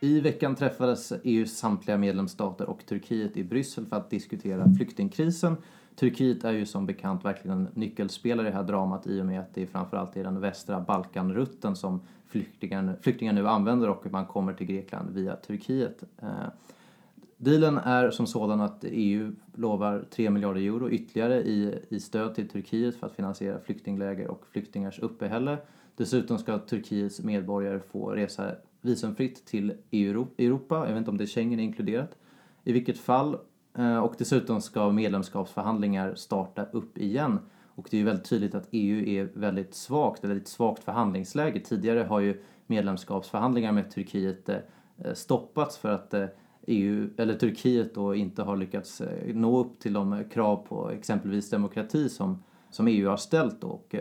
I 0.00 0.20
veckan 0.20 0.54
träffades 0.54 1.12
EUs 1.24 1.58
samtliga 1.58 1.98
medlemsstater 1.98 2.68
och 2.68 2.86
Turkiet 2.86 3.36
i 3.36 3.44
Bryssel 3.44 3.86
för 3.86 3.96
att 3.96 4.10
diskutera 4.10 4.74
flyktingkrisen 4.76 5.56
Turkiet 5.96 6.44
är 6.44 6.52
ju 6.52 6.66
som 6.66 6.86
bekant 6.86 7.24
verkligen 7.24 7.58
en 7.58 7.68
nyckelspelare 7.74 8.48
i 8.48 8.50
det 8.50 8.56
här 8.56 8.64
dramat 8.64 9.06
i 9.06 9.20
och 9.20 9.26
med 9.26 9.40
att 9.40 9.54
det 9.54 9.66
framförallt 9.66 10.16
är 10.16 10.24
den 10.24 10.40
västra 10.40 10.80
Balkanrutten 10.80 11.76
som 11.76 12.00
flyktingar, 12.26 12.96
flyktingar 13.02 13.32
nu 13.32 13.48
använder 13.48 13.88
och 13.88 14.12
man 14.12 14.26
kommer 14.26 14.52
till 14.52 14.66
Grekland 14.66 15.10
via 15.10 15.36
Turkiet. 15.36 16.04
Eh, 16.22 16.28
dealen 17.36 17.78
är 17.78 18.10
som 18.10 18.26
sådan 18.26 18.60
att 18.60 18.84
EU 18.88 19.32
lovar 19.54 20.04
3 20.10 20.30
miljarder 20.30 20.60
euro 20.60 20.90
ytterligare 20.90 21.42
i, 21.42 21.78
i 21.88 22.00
stöd 22.00 22.34
till 22.34 22.48
Turkiet 22.48 22.96
för 22.96 23.06
att 23.06 23.16
finansiera 23.16 23.60
flyktingläger 23.60 24.28
och 24.28 24.46
flyktingars 24.50 24.98
uppehälle. 24.98 25.58
Dessutom 25.96 26.38
ska 26.38 26.58
Turkiets 26.58 27.20
medborgare 27.20 27.80
få 27.80 28.10
resa 28.10 28.54
visumfritt 28.80 29.46
till 29.46 29.72
Europa. 29.92 30.76
Jag 30.76 30.88
vet 30.88 30.96
inte 30.96 31.10
om 31.10 31.16
det 31.16 31.24
är 31.24 31.26
Schengen 31.26 31.60
inkluderat. 31.60 32.18
I 32.64 32.72
vilket 32.72 32.98
fall 32.98 33.38
och 34.02 34.14
dessutom 34.18 34.60
ska 34.60 34.90
medlemskapsförhandlingar 34.90 36.14
starta 36.14 36.64
upp 36.72 36.98
igen. 36.98 37.38
Och 37.76 37.88
det 37.90 37.96
är 37.96 37.98
ju 37.98 38.04
väldigt 38.04 38.24
tydligt 38.24 38.54
att 38.54 38.68
EU 38.70 39.06
är 39.06 39.28
väldigt 39.34 39.74
svagt, 39.74 40.24
eller 40.24 40.36
ett 40.36 40.48
svagt 40.48 40.84
förhandlingsläge. 40.84 41.60
Tidigare 41.60 42.02
har 42.02 42.20
ju 42.20 42.42
medlemskapsförhandlingar 42.66 43.72
med 43.72 43.90
Turkiet 43.90 44.48
eh, 44.48 44.56
stoppats 45.14 45.78
för 45.78 45.88
att 45.88 46.14
EU, 46.66 47.02
eh, 47.02 47.06
e 47.06 47.08
eller 47.16 47.34
Turkiet 47.34 47.94
då 47.94 48.14
inte 48.14 48.42
har 48.42 48.56
lyckats 48.56 49.02
nå 49.26 49.60
upp 49.60 49.78
till 49.78 49.92
de 49.92 50.24
krav 50.32 50.56
på 50.56 50.90
exempelvis 50.90 51.50
demokrati 51.50 52.08
som, 52.08 52.42
som 52.70 52.88
EU 52.88 53.08
har 53.08 53.16
ställt. 53.16 53.64
Och, 53.64 53.94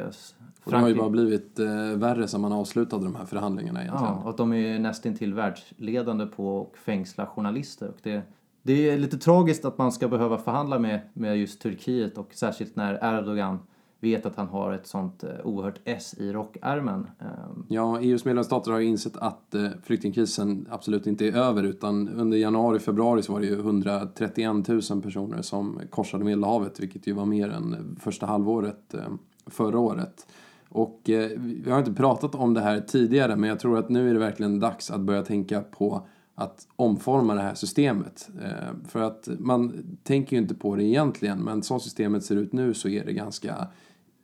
och 0.64 0.72
det 0.72 0.78
har 0.78 0.88
ju 0.88 0.96
bara 0.96 1.10
blivit 1.10 1.60
värre 1.96 2.28
som 2.28 2.42
man 2.42 2.54
avslutade 2.54 3.04
de 3.04 3.16
här 3.16 3.26
förhandlingarna 3.26 3.82
egentligen. 3.82 4.14
Ja, 4.14 4.30
och 4.30 4.36
de 4.36 4.54
är 4.54 4.58
ju 4.58 4.80
nästintill 4.80 5.34
världsledande 5.34 6.26
på 6.26 6.70
att 6.74 6.80
fängsla 6.80 7.26
journalister 7.26 7.88
och 7.88 8.00
det 8.04 8.22
det 8.66 8.90
är 8.90 8.98
lite 8.98 9.18
tragiskt 9.18 9.66
att 9.66 9.78
man 9.78 9.92
ska 9.92 10.08
behöva 10.08 10.38
förhandla 10.38 10.80
med, 10.80 11.00
med 11.14 11.38
just 11.38 11.62
Turkiet 11.62 12.18
och 12.18 12.34
särskilt 12.34 12.76
när 12.76 13.18
Erdogan 13.18 13.60
vet 14.00 14.26
att 14.26 14.36
han 14.36 14.48
har 14.48 14.74
ett 14.74 14.88
sånt 14.88 15.24
eh, 15.24 15.30
oerhört 15.44 15.80
S 15.86 16.16
i 16.18 16.32
rockärmen. 16.32 17.08
Ehm. 17.20 17.66
Ja, 17.68 18.00
EUs 18.02 18.26
medlemsstater 18.26 18.72
har 18.72 18.80
ju 18.80 18.86
insett 18.86 19.18
att 19.18 19.56
eh, 19.56 19.68
flyktingkrisen 19.84 20.68
absolut 20.72 21.08
inte 21.08 21.28
är 21.28 21.32
över 21.32 21.64
utan 21.64 22.10
under 22.10 22.38
januari, 22.38 22.80
februari 22.80 23.24
så 23.24 23.34
var 23.34 23.40
det 23.40 23.46
ju 23.46 23.60
131 23.60 24.68
000 24.68 24.82
personer 25.02 25.42
som 25.42 25.80
korsade 25.90 26.24
Medelhavet 26.24 26.80
vilket 26.80 27.08
ju 27.08 27.14
var 27.14 27.26
mer 27.26 27.50
än 27.50 27.98
första 28.00 28.26
halvåret 28.26 28.94
eh, 28.94 29.00
förra 29.46 29.80
året. 29.80 30.28
Och 30.70 31.02
vi 31.06 31.64
har 31.70 31.80
inte 31.80 31.94
pratat 31.94 32.36
om 32.36 32.54
det 32.54 32.62
här 32.62 32.80
tidigare 32.80 33.36
men 33.36 33.50
jag 33.50 33.60
tror 33.60 33.78
att 33.78 33.90
nu 33.90 34.10
är 34.10 34.14
det 34.14 34.20
verkligen 34.20 34.60
dags 34.60 34.92
att 34.92 35.02
börja 35.02 35.24
tänka 35.24 35.62
på 35.62 36.08
att 36.36 36.68
omforma 36.76 37.34
det 37.36 37.42
här 37.42 37.56
systemet. 37.56 38.30
Eh, 38.42 38.88
för 38.88 39.02
att 39.02 39.30
man 39.40 39.84
tänker 40.04 40.36
ju 40.36 40.42
inte 40.42 40.56
på 40.56 40.76
det 40.76 40.84
egentligen 40.84 41.40
men 41.40 41.64
som 41.64 41.80
systemet 41.80 42.24
ser 42.26 42.36
ut 42.36 42.54
nu 42.54 42.74
så 42.74 42.90
är 42.90 43.06
det 43.06 43.14
ganska 43.14 43.68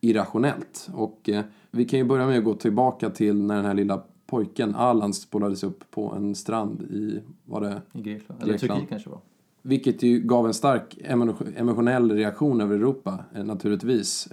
irrationellt. 0.02 0.90
Och 0.94 1.30
eh, 1.30 1.44
vi 1.72 1.86
kan 1.86 2.00
ju 2.00 2.06
börja 2.06 2.28
med 2.28 2.38
att 2.38 2.44
gå 2.44 2.56
tillbaka 2.56 3.10
till 3.10 3.42
när 3.42 3.56
den 3.56 3.66
här 3.66 3.74
lilla 3.74 4.04
pojken 4.26 4.76
Alan 4.76 5.14
spolades 5.14 5.64
upp 5.64 5.92
på 5.92 6.14
en 6.14 6.36
strand 6.36 6.82
i, 6.82 7.22
var 7.46 7.62
det, 7.62 7.82
I 7.94 8.02
Grekland. 8.02 8.44
Eller. 8.44 8.58
Turkiet 8.58 8.90
kanske 8.90 9.10
var. 9.10 9.20
vilket 9.62 10.04
ju 10.04 10.20
gav 10.20 10.48
en 10.48 10.54
stark 10.54 10.98
emo- 11.04 11.54
emotionell 11.56 12.12
reaktion 12.12 12.62
över 12.62 12.76
Europa 12.76 13.26
eh, 13.36 13.44
naturligtvis. 13.44 14.30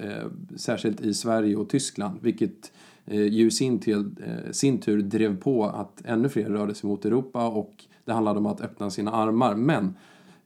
Särskilt 0.57 1.01
i 1.01 1.15
Sverige 1.15 1.57
och 1.57 1.69
Tyskland. 1.69 2.19
Vilket 2.23 2.73
Eh, 3.11 3.23
ju 3.23 3.47
i 3.47 3.51
sin, 3.51 3.79
till, 3.79 4.11
eh, 4.27 4.51
sin 4.51 4.79
tur 4.79 5.03
drev 5.03 5.41
på 5.41 5.65
att 5.65 6.03
ännu 6.05 6.29
fler 6.29 6.51
rörde 6.51 6.75
sig 6.75 6.89
mot 6.89 7.05
Europa 7.05 7.49
och 7.49 7.85
det 8.05 8.13
handlade 8.13 8.39
om 8.39 8.47
att 8.47 8.61
öppna 8.61 8.91
sina 8.91 9.13
armar. 9.13 9.55
Men 9.55 9.95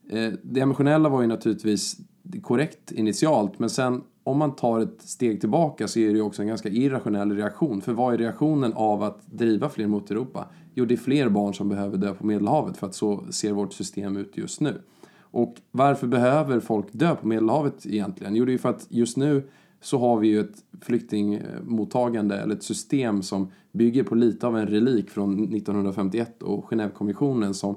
eh, 0.08 0.32
det 0.42 0.60
emotionella 0.60 1.08
var 1.08 1.22
ju 1.22 1.28
naturligtvis 1.28 1.96
korrekt 2.42 2.92
initialt 2.92 3.58
men 3.58 3.70
sen 3.70 4.02
om 4.24 4.38
man 4.38 4.56
tar 4.56 4.80
ett 4.80 5.02
steg 5.02 5.40
tillbaka 5.40 5.88
så 5.88 5.98
är 5.98 6.06
det 6.06 6.14
ju 6.14 6.22
också 6.22 6.42
en 6.42 6.48
ganska 6.48 6.68
irrationell 6.68 7.36
reaktion. 7.36 7.80
För 7.80 7.92
vad 7.92 8.14
är 8.14 8.18
reaktionen 8.18 8.72
av 8.72 9.02
att 9.02 9.26
driva 9.26 9.68
fler 9.68 9.86
mot 9.86 10.10
Europa? 10.10 10.48
Jo, 10.74 10.84
det 10.84 10.94
är 10.94 10.98
fler 10.98 11.28
barn 11.28 11.54
som 11.54 11.68
behöver 11.68 11.98
dö 11.98 12.14
på 12.14 12.26
Medelhavet 12.26 12.76
för 12.76 12.86
att 12.86 12.94
så 12.94 13.24
ser 13.30 13.52
vårt 13.52 13.72
system 13.72 14.16
ut 14.16 14.36
just 14.36 14.60
nu. 14.60 14.80
Och 15.20 15.54
varför 15.70 16.06
behöver 16.06 16.60
folk 16.60 16.86
dö 16.92 17.14
på 17.14 17.26
Medelhavet 17.26 17.86
egentligen? 17.86 18.36
Jo, 18.36 18.44
det 18.44 18.50
är 18.50 18.52
ju 18.52 18.58
för 18.58 18.68
att 18.68 18.86
just 18.88 19.16
nu 19.16 19.42
så 19.82 19.98
har 19.98 20.18
vi 20.18 20.28
ju 20.28 20.40
ett 20.40 20.64
flyktingmottagande 20.80 22.36
eller 22.36 22.54
ett 22.54 22.62
system 22.62 23.22
som 23.22 23.50
bygger 23.72 24.04
på 24.04 24.14
lite 24.14 24.46
av 24.46 24.58
en 24.58 24.66
relik 24.66 25.10
från 25.10 25.54
1951 25.54 26.42
och 26.42 26.64
Genèvekonventionen 26.70 27.54
som 27.54 27.76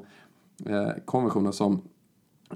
eh, 0.65 0.89
konventionen 1.05 1.53
som 1.53 1.81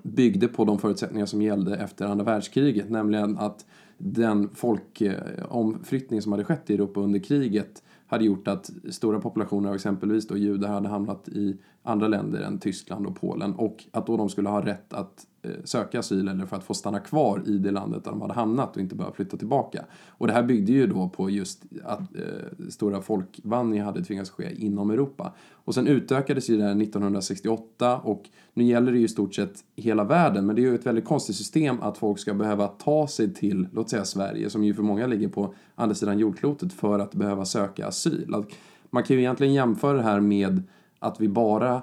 byggde 0.04 0.48
på 0.48 0.66
de 0.66 0.80
förutsättningar 0.80 1.26
som 1.26 1.42
gällde 1.42 1.76
efter 1.76 2.06
andra 2.06 2.26
världskriget, 2.26 2.90
nämligen 2.90 3.38
att 3.38 3.66
den 3.98 4.50
folkomflyttning 4.56 6.22
som 6.22 6.32
hade 6.32 6.44
skett 6.44 6.70
i 6.70 6.74
Europa 6.74 7.00
under 7.00 7.20
kriget 7.20 7.84
hade 8.08 8.26
gjort 8.26 8.48
att 8.48 8.70
stora 8.90 9.20
populationer 9.20 9.70
av 9.70 9.76
exempelvis 9.76 10.28
då 10.28 10.38
judar 10.38 10.70
hade 10.70 10.90
hamnat 10.90 11.30
i 11.30 11.58
andra 11.84 12.08
länder 12.08 12.42
än 12.42 12.60
Tyskland 12.60 13.08
och 13.08 13.16
Polen 13.16 13.54
och 13.54 13.86
att 13.92 14.08
då 14.08 14.18
de 14.18 14.30
skulle 14.30 14.50
ha 14.50 14.66
rätt 14.66 14.94
att 14.94 15.28
eh, 15.42 15.52
söka 15.64 16.00
asyl 16.00 16.28
eller 16.28 16.46
för 16.46 16.56
att 16.56 16.64
få 16.64 16.74
stanna 16.74 17.00
kvar 17.00 17.44
i 17.46 17.58
det 17.58 17.72
landet 17.72 18.04
där 18.04 18.12
de 18.12 18.22
hade 18.22 18.34
hamnat 18.34 18.76
och 18.76 18.82
inte 18.82 18.96
behöva 18.96 19.16
flytta 19.16 19.38
tillbaka. 19.38 19.86
Och 20.08 20.28
det 20.28 20.34
här 20.34 20.44
byggde 20.44 20.72
ju 20.72 20.88
då 20.88 21.10
på 21.10 21.30
just 21.30 21.64
att 21.84 22.00
eh, 22.00 22.70
stora 22.70 23.02
folkvandringar 23.02 23.86
hade 23.86 24.04
tvingats 24.04 24.30
ske 24.30 24.66
inom 24.66 24.92
Europa. 24.92 25.34
Och 25.52 25.76
sen 25.76 25.88
utökades 25.88 26.50
ju 26.50 26.58
det 26.58 26.64
här 26.64 26.82
1968 26.82 27.98
och 27.98 28.30
nu 28.54 28.64
gäller 28.64 28.92
det 28.92 28.98
ju 28.98 29.06
i 29.06 29.08
stort 29.08 29.36
sett 29.36 29.64
hela 29.76 30.04
världen 30.04 30.46
men 30.46 30.56
det 30.56 30.62
är 30.62 30.64
ju 30.64 30.76
ett 30.76 30.86
väldigt 30.86 31.06
konstigt 31.06 31.36
system 31.36 31.82
att 31.82 31.98
folk 31.98 32.20
ska 32.20 32.34
behöva 32.34 32.68
ta 32.68 33.08
sig 33.08 33.34
till, 33.34 33.68
låt 33.74 33.90
säga 33.90 34.06
Sverige 34.06 34.50
som 34.50 34.64
ju 34.64 34.74
för 34.74 34.84
många 34.84 35.08
ligger 35.08 35.28
på 35.28 35.54
andra 35.76 35.96
sidan 35.96 36.20
jordklotet 36.20 36.74
för 36.74 37.00
att 37.00 37.16
behöva 37.16 37.46
söka 37.46 37.88
asyl. 37.88 38.36
Att 38.36 38.46
Man 38.90 39.04
kan 39.04 39.16
ju 39.16 39.22
egentligen 39.22 39.54
jämföra 39.54 39.98
det 39.98 40.04
här 40.04 40.20
med 40.20 40.64
att 41.00 41.22
vi 41.22 41.28
bara 41.28 41.82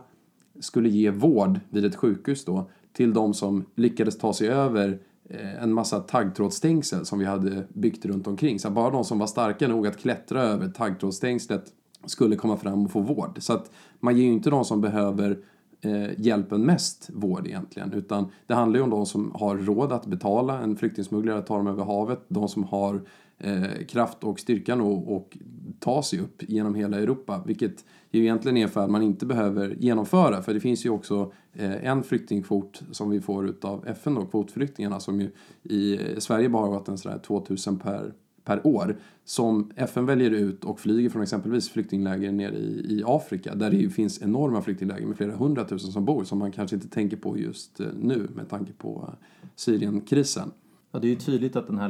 skulle 0.60 0.88
ge 0.88 1.10
vård 1.10 1.60
vid 1.70 1.84
ett 1.84 1.96
sjukhus 1.96 2.44
då 2.44 2.70
till 2.92 3.14
de 3.14 3.34
som 3.34 3.64
lyckades 3.74 4.18
ta 4.18 4.32
sig 4.32 4.48
över 4.48 4.98
eh, 5.28 5.62
en 5.62 5.72
massa 5.72 6.00
taggtrådsstängsel 6.00 7.06
som 7.06 7.18
vi 7.18 7.24
hade 7.24 7.66
byggt 7.68 8.04
runt 8.04 8.26
omkring. 8.26 8.58
Så 8.58 8.70
bara 8.70 8.90
de 8.90 9.04
som 9.04 9.18
var 9.18 9.26
starka 9.26 9.68
nog 9.68 9.86
att 9.86 9.98
klättra 9.98 10.42
över 10.42 10.68
taggtrådsstängslet 10.68 11.72
skulle 12.06 12.36
komma 12.36 12.56
fram 12.56 12.84
och 12.84 12.90
få 12.90 13.00
vård. 13.00 13.38
Så 13.40 13.52
att 13.52 13.70
man 14.00 14.16
ger 14.16 14.24
ju 14.24 14.32
inte 14.32 14.50
de 14.50 14.64
som 14.64 14.80
behöver 14.80 15.38
eh, 15.80 16.20
hjälpen 16.20 16.66
mest 16.66 17.10
vård 17.12 17.46
egentligen. 17.46 17.92
Utan 17.92 18.30
det 18.46 18.54
handlar 18.54 18.78
ju 18.78 18.84
om 18.84 18.90
de 18.90 19.06
som 19.06 19.32
har 19.34 19.56
råd 19.56 19.92
att 19.92 20.06
betala 20.06 20.60
en 20.60 20.76
flyktingsmugglare 20.76 21.38
att 21.38 21.46
ta 21.46 21.56
dem 21.56 21.66
över 21.66 21.84
havet. 21.84 22.24
De 22.28 22.48
som 22.48 22.64
har 22.64 23.02
eh, 23.38 23.84
kraft 23.88 24.24
och 24.24 24.40
styrkan 24.40 24.80
och, 24.80 25.16
och 25.16 25.38
ta 25.80 26.02
sig 26.02 26.20
upp 26.20 26.42
genom 26.48 26.74
hela 26.74 26.98
Europa. 26.98 27.42
Vilket 27.46 27.84
ju 28.10 28.22
egentligen 28.22 28.56
är 28.56 28.68
för 28.68 28.84
att 28.84 28.90
man 28.90 29.02
inte 29.02 29.26
behöver 29.26 29.76
genomföra. 29.78 30.42
För 30.42 30.54
det 30.54 30.60
finns 30.60 30.86
ju 30.86 30.90
också 30.90 31.32
eh, 31.52 31.86
en 31.86 32.02
flyktingkvot 32.02 32.82
som 32.90 33.10
vi 33.10 33.20
får 33.20 33.48
utav 33.48 33.86
FN 33.86 34.14
då, 34.14 34.26
kvotflyktingarna 34.26 35.00
som 35.00 35.20
ju 35.20 35.30
i 35.62 35.98
Sverige 36.18 36.48
bara 36.48 36.62
har 36.62 36.70
varit 36.70 36.88
en 36.88 36.98
sådär 36.98 37.18
2000 37.18 37.78
per 37.78 38.12
per 38.46 38.66
år 38.66 38.96
som 39.24 39.70
FN 39.76 40.06
väljer 40.06 40.30
ut 40.30 40.64
och 40.64 40.80
flyger 40.80 41.10
från 41.10 41.22
exempelvis 41.22 41.68
flyktingläger 41.68 42.32
nere 42.32 42.56
i, 42.56 42.86
i 42.88 43.02
Afrika 43.06 43.54
där 43.54 43.70
det 43.70 43.76
ju 43.76 43.90
finns 43.90 44.22
enorma 44.22 44.62
flyktingläger 44.62 45.06
med 45.06 45.16
flera 45.16 45.36
hundratusen 45.36 45.92
som 45.92 46.04
bor 46.04 46.24
som 46.24 46.38
man 46.38 46.52
kanske 46.52 46.76
inte 46.76 46.88
tänker 46.88 47.16
på 47.16 47.38
just 47.38 47.80
eh, 47.80 47.86
nu 48.00 48.28
med 48.34 48.48
tanke 48.48 48.72
på 48.72 49.08
eh, 49.08 49.48
Syrienkrisen. 49.56 50.50
Ja, 50.96 51.00
det 51.00 51.06
är 51.06 51.10
ju 51.10 51.16
tydligt 51.16 51.56
att 51.56 51.66
den 51.66 51.78
här 51.78 51.88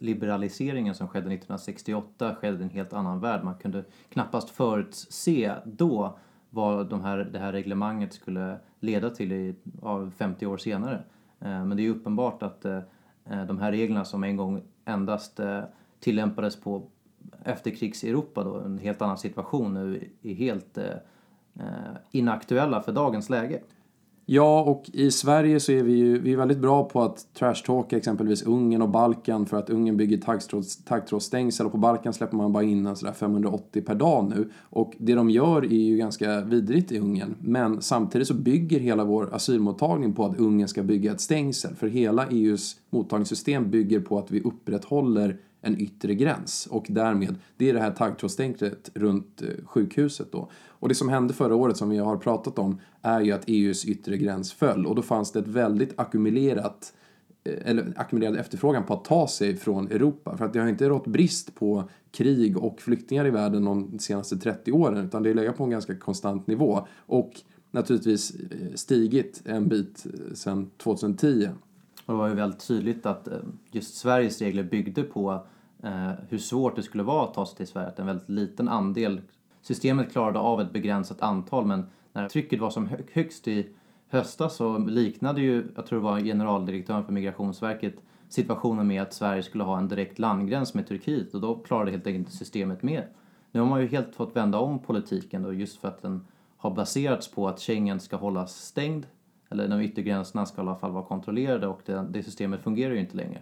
liberaliseringen 0.00 0.94
som 0.94 1.08
skedde 1.08 1.26
1968 1.26 2.34
skedde 2.34 2.58
i 2.58 2.62
en 2.62 2.70
helt 2.70 2.92
annan 2.92 3.20
värld. 3.20 3.44
Man 3.44 3.54
kunde 3.54 3.84
knappast 4.08 4.50
förutse 4.50 5.54
då 5.64 6.18
vad 6.50 6.88
de 6.88 7.04
här, 7.04 7.18
det 7.18 7.38
här 7.38 7.52
reglemanget 7.52 8.12
skulle 8.12 8.58
leda 8.80 9.10
till 9.10 9.32
i, 9.32 9.54
50 10.16 10.46
år 10.46 10.56
senare. 10.56 10.94
Eh, 11.40 11.64
men 11.64 11.70
det 11.70 11.82
är 11.82 11.84
ju 11.84 11.90
uppenbart 11.90 12.42
att 12.42 12.64
eh, 12.64 12.80
eh, 13.24 13.44
de 13.46 13.58
här 13.58 13.72
reglerna 13.72 14.04
som 14.04 14.24
en 14.24 14.36
gång 14.36 14.62
endast 14.84 15.40
tillämpades 16.00 16.60
på 16.60 16.82
efterkrigs-Europa 17.44 18.44
då, 18.44 18.60
en 18.60 18.78
helt 18.78 19.02
annan 19.02 19.18
situation 19.18 19.74
nu, 19.74 20.10
är 20.22 20.34
helt 20.34 20.78
inaktuella 22.10 22.82
för 22.82 22.92
dagens 22.92 23.30
läge. 23.30 23.60
Ja, 24.30 24.62
och 24.62 24.90
i 24.92 25.10
Sverige 25.10 25.60
så 25.60 25.72
är 25.72 25.82
vi 25.82 25.92
ju 25.92 26.18
vi 26.18 26.32
är 26.32 26.36
väldigt 26.36 26.58
bra 26.58 26.84
på 26.84 27.02
att 27.02 27.34
trashtalka 27.34 27.96
exempelvis 27.96 28.42
Ungern 28.42 28.82
och 28.82 28.88
Balkan 28.88 29.46
för 29.46 29.56
att 29.56 29.70
Ungern 29.70 29.96
bygger 29.96 30.16
taggtråds- 30.16 30.84
taggtrådsstängsel 30.84 31.66
och 31.66 31.72
på 31.72 31.78
Balkan 31.78 32.12
släpper 32.12 32.36
man 32.36 32.52
bara 32.52 32.62
in 32.62 32.86
en 32.86 32.96
sådär 32.96 33.12
580 33.12 33.82
per 33.86 33.94
dag 33.94 34.32
nu. 34.36 34.50
Och 34.62 34.92
det 34.98 35.14
de 35.14 35.30
gör 35.30 35.64
är 35.64 35.84
ju 35.84 35.96
ganska 35.96 36.40
vidrigt 36.40 36.92
i 36.92 36.98
Ungern. 36.98 37.34
Men 37.40 37.82
samtidigt 37.82 38.28
så 38.28 38.34
bygger 38.34 38.80
hela 38.80 39.04
vår 39.04 39.34
asylmottagning 39.34 40.12
på 40.12 40.24
att 40.24 40.38
Ungern 40.38 40.68
ska 40.68 40.82
bygga 40.82 41.12
ett 41.12 41.20
stängsel. 41.20 41.74
För 41.74 41.86
hela 41.86 42.26
EUs 42.26 42.76
mottagningssystem 42.90 43.70
bygger 43.70 44.00
på 44.00 44.18
att 44.18 44.30
vi 44.30 44.40
upprätthåller 44.40 45.36
en 45.60 45.80
yttre 45.80 46.14
gräns 46.14 46.66
och 46.70 46.86
därmed, 46.88 47.34
det 47.56 47.70
är 47.70 47.74
det 47.74 47.80
här 47.80 47.90
taggtrådsstängslet 47.90 48.90
runt 48.94 49.42
eh, 49.42 49.64
sjukhuset 49.64 50.32
då. 50.32 50.50
Och 50.66 50.88
det 50.88 50.94
som 50.94 51.08
hände 51.08 51.34
förra 51.34 51.54
året 51.54 51.76
som 51.76 51.88
vi 51.88 51.98
har 51.98 52.16
pratat 52.16 52.58
om 52.58 52.80
är 53.02 53.20
ju 53.20 53.32
att 53.32 53.44
EUs 53.46 53.84
yttre 53.84 54.16
gräns 54.16 54.52
föll 54.52 54.86
och 54.86 54.94
då 54.94 55.02
fanns 55.02 55.32
det 55.32 55.38
ett 55.38 55.48
väldigt 55.48 55.98
ackumulerat 56.00 56.92
eh, 57.44 57.70
eller 57.70 57.92
ackumulerad 57.96 58.36
efterfrågan 58.36 58.84
på 58.84 58.94
att 58.94 59.04
ta 59.04 59.28
sig 59.28 59.56
från 59.56 59.86
Europa. 59.86 60.36
För 60.36 60.44
att 60.44 60.52
det 60.52 60.60
har 60.60 60.68
inte 60.68 60.88
rått 60.88 61.06
brist 61.06 61.54
på 61.54 61.88
krig 62.10 62.58
och 62.58 62.80
flyktingar 62.80 63.26
i 63.26 63.30
världen 63.30 63.64
de 63.64 63.98
senaste 63.98 64.36
30 64.36 64.72
åren 64.72 65.06
utan 65.06 65.22
det 65.22 65.28
har 65.28 65.34
legat 65.34 65.56
på 65.56 65.64
en 65.64 65.70
ganska 65.70 65.96
konstant 65.96 66.46
nivå 66.46 66.86
och 66.96 67.32
naturligtvis 67.70 68.34
eh, 68.34 68.74
stigit 68.74 69.42
en 69.44 69.68
bit 69.68 70.06
sedan 70.34 70.70
2010. 70.76 71.48
Och 72.08 72.14
det 72.14 72.18
var 72.18 72.28
ju 72.28 72.34
väldigt 72.34 72.66
tydligt 72.66 73.06
att 73.06 73.28
eh, 73.28 73.38
just 73.70 73.94
Sveriges 73.94 74.40
regler 74.40 74.62
byggde 74.62 75.02
på 75.02 75.46
eh, 75.82 76.10
hur 76.28 76.38
svårt 76.38 76.76
det 76.76 76.82
skulle 76.82 77.02
vara 77.02 77.24
att 77.24 77.34
ta 77.34 77.46
sig 77.46 77.56
till 77.56 77.66
Sverige. 77.66 77.88
Att 77.88 77.98
en 77.98 78.06
väldigt 78.06 78.28
liten 78.28 78.68
andel, 78.68 79.20
systemet 79.62 80.12
klarade 80.12 80.38
av 80.38 80.60
ett 80.60 80.72
begränsat 80.72 81.20
antal 81.20 81.66
men 81.66 81.86
när 82.12 82.28
trycket 82.28 82.60
var 82.60 82.70
som 82.70 82.88
högst 83.12 83.48
i 83.48 83.68
höstas 84.08 84.56
så 84.56 84.78
liknade 84.78 85.40
ju, 85.40 85.66
jag 85.76 85.86
tror 85.86 85.98
det 85.98 86.04
var 86.04 86.20
generaldirektören 86.20 87.04
för 87.04 87.12
Migrationsverket, 87.12 87.94
situationen 88.28 88.86
med 88.86 89.02
att 89.02 89.14
Sverige 89.14 89.42
skulle 89.42 89.64
ha 89.64 89.78
en 89.78 89.88
direkt 89.88 90.18
landgräns 90.18 90.74
med 90.74 90.86
Turkiet 90.86 91.34
och 91.34 91.40
då 91.40 91.54
klarade 91.54 91.90
helt 91.90 92.06
enkelt 92.06 92.26
inte 92.26 92.36
systemet 92.36 92.82
med. 92.82 93.02
Nu 93.52 93.60
har 93.60 93.66
man 93.66 93.80
ju 93.80 93.86
helt 93.86 94.14
fått 94.14 94.36
vända 94.36 94.58
om 94.58 94.78
politiken 94.78 95.42
då 95.42 95.52
just 95.52 95.80
för 95.80 95.88
att 95.88 96.02
den 96.02 96.26
har 96.56 96.70
baserats 96.70 97.30
på 97.30 97.48
att 97.48 97.60
Schengen 97.60 98.00
ska 98.00 98.16
hållas 98.16 98.56
stängd 98.56 99.06
eller 99.50 99.68
de 99.68 99.80
yttre 99.80 100.02
gränserna 100.02 100.46
ska 100.46 100.62
i 100.62 100.64
alla 100.64 100.76
fall 100.76 100.92
vara 100.92 101.04
kontrollerade 101.04 101.66
och 101.66 101.80
det, 101.86 102.06
det 102.10 102.22
systemet 102.22 102.62
fungerar 102.62 102.94
ju 102.94 103.00
inte 103.00 103.16
längre. 103.16 103.38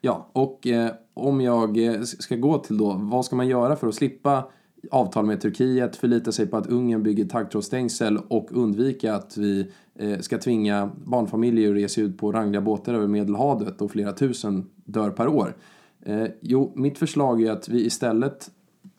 Ja, 0.00 0.30
och 0.32 0.66
eh, 0.66 0.90
om 1.14 1.40
jag 1.40 1.84
eh, 1.84 2.00
ska 2.02 2.36
gå 2.36 2.58
till 2.58 2.78
då, 2.78 2.92
vad 2.92 3.24
ska 3.24 3.36
man 3.36 3.48
göra 3.48 3.76
för 3.76 3.88
att 3.88 3.94
slippa 3.94 4.44
avtal 4.90 5.26
med 5.26 5.40
Turkiet, 5.40 5.96
förlita 5.96 6.32
sig 6.32 6.46
på 6.46 6.56
att 6.56 6.66
Ungern 6.66 7.02
bygger 7.02 7.24
taggtrådsstängsel 7.24 8.18
och 8.28 8.48
undvika 8.52 9.14
att 9.14 9.36
vi 9.36 9.72
eh, 9.94 10.18
ska 10.18 10.38
tvinga 10.38 10.90
barnfamiljer 11.04 11.70
att 11.70 11.76
resa 11.76 12.00
ut 12.00 12.18
på 12.18 12.32
rangliga 12.32 12.60
båtar 12.60 12.94
över 12.94 13.06
Medelhavet 13.06 13.82
och 13.82 13.90
flera 13.90 14.12
tusen 14.12 14.70
dör 14.84 15.10
per 15.10 15.28
år. 15.28 15.56
Eh, 16.02 16.26
jo, 16.40 16.72
mitt 16.76 16.98
förslag 16.98 17.42
är 17.42 17.52
att 17.52 17.68
vi 17.68 17.86
istället 17.86 18.50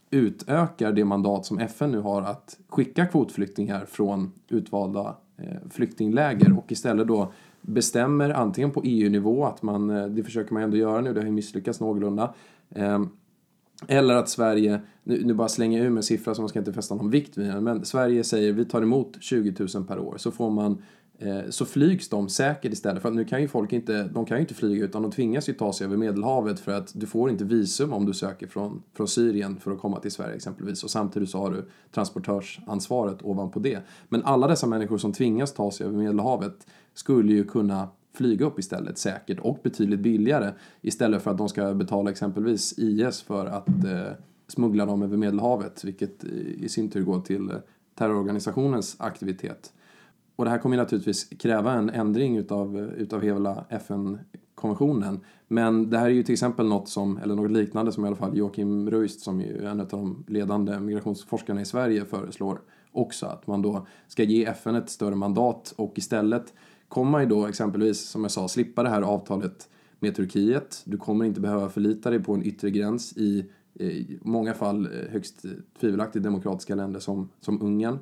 utökar 0.10 0.92
det 0.92 1.06
mandat 1.06 1.46
som 1.46 1.60
FN 1.60 1.92
nu 1.92 2.00
har 2.00 2.22
att 2.22 2.60
skicka 2.70 3.06
kvotflyktingar 3.06 3.86
från 3.86 4.32
utvalda 4.50 5.16
Eh, 5.38 5.70
flyktingläger 5.70 6.58
och 6.58 6.72
istället 6.72 7.08
då 7.08 7.32
bestämmer 7.62 8.30
antingen 8.30 8.72
på 8.72 8.82
EU-nivå, 8.84 9.46
att 9.46 9.62
man, 9.62 9.90
eh, 9.90 10.08
det 10.08 10.24
försöker 10.24 10.54
man 10.54 10.64
ändå 10.64 10.78
göra 10.78 11.02
nu, 11.02 11.14
det 11.14 11.20
har 11.20 11.26
ju 11.26 11.32
misslyckats 11.32 11.80
någorlunda, 11.80 12.34
ehm, 12.76 13.10
eller 13.88 14.16
att 14.16 14.30
Sverige, 14.30 14.82
nu, 15.04 15.22
nu 15.26 15.34
bara 15.34 15.48
slänger 15.48 15.78
jag 15.78 15.86
ur 15.86 15.90
med 15.90 15.98
en 15.98 16.04
siffra 16.04 16.36
som 16.36 16.42
man 16.42 16.50
ska 16.50 16.60
inte 16.60 16.74
fästa 16.74 16.96
någon 16.96 17.10
vikt 17.10 17.38
vid, 17.38 17.64
men 17.64 17.86
Sverige 17.86 18.24
säger 18.24 18.54
vi 18.54 18.66
tar 18.66 18.82
emot 18.82 19.18
20 19.20 19.68
000 19.76 19.86
per 19.86 20.00
år, 20.00 20.18
så 20.18 20.32
får 20.32 20.50
man 20.50 20.82
Eh, 21.20 21.50
så 21.50 21.66
flygs 21.66 22.10
de 22.10 22.30
säkert 22.30 22.74
istället. 22.74 23.02
För 23.02 23.10
att 23.10 23.16
nu 23.16 23.26
kan 23.26 23.42
ju 23.42 23.48
folk 23.48 23.74
inte, 23.74 24.04
de 24.04 24.26
kan 24.26 24.38
ju 24.38 24.42
inte 24.42 24.54
flyga 24.54 24.86
utan 24.86 25.02
de 25.02 25.12
tvingas 25.12 25.50
ju 25.50 25.54
ta 25.54 25.74
sig 25.74 25.86
över 25.86 25.98
Medelhavet 25.98 26.60
för 26.60 26.72
att 26.72 26.92
du 26.96 27.06
får 27.06 27.30
inte 27.30 27.44
visum 27.44 27.94
om 27.94 28.06
du 28.06 28.14
söker 28.14 28.48
från, 28.48 28.84
från 28.94 29.08
Syrien 29.08 29.60
för 29.60 29.72
att 29.72 29.80
komma 29.80 30.00
till 30.00 30.12
Sverige 30.12 30.36
exempelvis. 30.36 30.84
Och 30.84 30.90
samtidigt 30.90 31.30
så 31.30 31.38
har 31.38 31.52
du 31.52 31.66
transportörsansvaret 31.92 33.18
ovanpå 33.22 33.60
det. 33.60 33.80
Men 34.10 34.24
alla 34.24 34.48
dessa 34.48 34.68
människor 34.68 34.98
som 34.98 35.14
tvingas 35.14 35.54
ta 35.54 35.72
sig 35.72 35.86
över 35.86 35.98
Medelhavet 35.98 36.68
skulle 36.94 37.34
ju 37.34 37.44
kunna 37.44 37.88
flyga 38.14 38.46
upp 38.46 38.60
istället 38.60 38.98
säkert 38.98 39.40
och 39.40 39.60
betydligt 39.64 40.00
billigare 40.00 40.52
istället 40.82 41.24
för 41.24 41.32
att 41.32 41.38
de 41.38 41.50
ska 41.50 41.74
betala 41.74 42.12
exempelvis 42.12 42.74
IS 42.78 43.22
för 43.22 43.46
att 43.46 43.68
eh, 43.68 44.12
smuggla 44.48 44.86
dem 44.86 45.02
över 45.02 45.18
Medelhavet 45.18 45.84
vilket 45.84 46.24
i 46.24 46.70
sin 46.70 46.90
tur 46.90 47.04
går 47.04 47.22
till 47.22 47.50
eh, 47.50 47.58
terrororganisationens 47.96 48.96
aktivitet. 49.00 49.74
Och 50.38 50.46
det 50.46 50.52
här 50.52 50.58
kommer 50.58 50.78
naturligtvis 50.78 51.30
kräva 51.30 51.74
en 51.74 51.90
ändring 51.90 52.38
utav, 52.38 52.78
utav 52.78 53.22
hela 53.22 53.66
FN-konventionen. 53.70 55.20
Men 55.48 55.90
det 55.90 55.98
här 55.98 56.06
är 56.06 56.10
ju 56.10 56.24
till 56.24 56.34
exempel 56.34 56.66
något 56.68 56.90
som, 56.90 57.18
eller 57.18 57.36
något 57.36 57.52
liknande 57.52 57.92
som 57.92 58.04
i 58.04 58.08
alla 58.08 58.16
fall 58.16 58.38
Joakim 58.38 58.90
Ruist 58.90 59.20
som 59.22 59.42
är 59.42 59.64
en 59.64 59.80
av 59.80 59.88
de 59.88 60.26
ledande 60.28 60.80
migrationsforskarna 60.80 61.62
i 61.62 61.66
Sverige 61.66 62.06
föreslår 62.06 62.62
också. 62.92 63.26
Att 63.26 63.48
man 63.48 63.62
då 63.62 63.88
ska 64.08 64.24
ge 64.24 64.46
FN 64.46 64.76
ett 64.76 64.90
större 64.90 65.16
mandat 65.16 65.74
och 65.78 65.94
istället 65.98 66.54
kommer 66.88 67.12
man 67.12 67.22
ju 67.22 67.28
då 67.28 67.48
exempelvis, 67.48 68.10
som 68.10 68.22
jag 68.22 68.32
sa, 68.32 68.48
slippa 68.48 68.84
det 68.84 68.90
här 68.90 69.02
avtalet 69.02 69.70
med 70.00 70.16
Turkiet. 70.16 70.82
Du 70.86 70.98
kommer 70.98 71.26
inte 71.26 71.42
behöva 71.42 71.70
förlita 71.70 72.10
dig 72.10 72.24
på 72.24 72.34
en 72.34 72.46
yttre 72.46 72.70
gräns 72.70 73.18
i, 73.18 73.46
i 73.74 74.20
många 74.22 74.54
fall 74.54 74.86
eh, 74.86 75.12
högst 75.12 75.46
tvivelaktigt 75.80 76.24
demokratiska 76.24 76.76
länder 76.76 77.00
som, 77.00 77.30
som 77.40 77.62
Ungern 77.62 78.00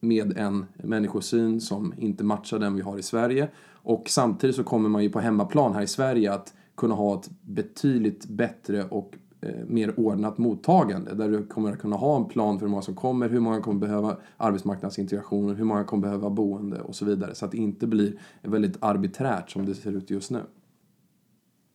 med 0.00 0.38
en 0.38 0.66
människosyn 0.74 1.60
som 1.60 1.94
inte 1.96 2.24
matchar 2.24 2.58
den 2.58 2.74
vi 2.74 2.82
har 2.82 2.98
i 2.98 3.02
Sverige. 3.02 3.48
Och 3.82 4.08
samtidigt 4.08 4.56
så 4.56 4.64
kommer 4.64 4.88
man 4.88 5.02
ju 5.02 5.10
på 5.10 5.20
hemmaplan 5.20 5.74
här 5.74 5.82
i 5.82 5.86
Sverige 5.86 6.32
att 6.32 6.54
kunna 6.76 6.94
ha 6.94 7.20
ett 7.20 7.30
betydligt 7.42 8.26
bättre 8.26 8.84
och 8.84 9.14
eh, 9.40 9.66
mer 9.66 10.00
ordnat 10.00 10.38
mottagande 10.38 11.14
där 11.14 11.28
du 11.28 11.46
kommer 11.46 11.72
att 11.72 11.78
kunna 11.78 11.96
ha 11.96 12.16
en 12.16 12.24
plan 12.24 12.58
för 12.58 12.66
hur 12.66 12.70
många 12.70 12.82
som 12.82 12.94
kommer, 12.94 13.28
hur 13.28 13.40
många 13.40 13.60
kommer 13.60 13.80
behöva 13.80 14.16
arbetsmarknadsintegration, 14.36 15.56
hur 15.56 15.64
många 15.64 15.84
kommer 15.84 16.02
behöva 16.02 16.30
boende 16.30 16.80
och 16.80 16.94
så 16.94 17.04
vidare 17.04 17.34
så 17.34 17.44
att 17.44 17.50
det 17.50 17.58
inte 17.58 17.86
blir 17.86 18.18
väldigt 18.42 18.76
arbiträrt 18.80 19.50
som 19.50 19.66
det 19.66 19.74
ser 19.74 19.92
ut 19.92 20.10
just 20.10 20.30
nu. 20.30 20.40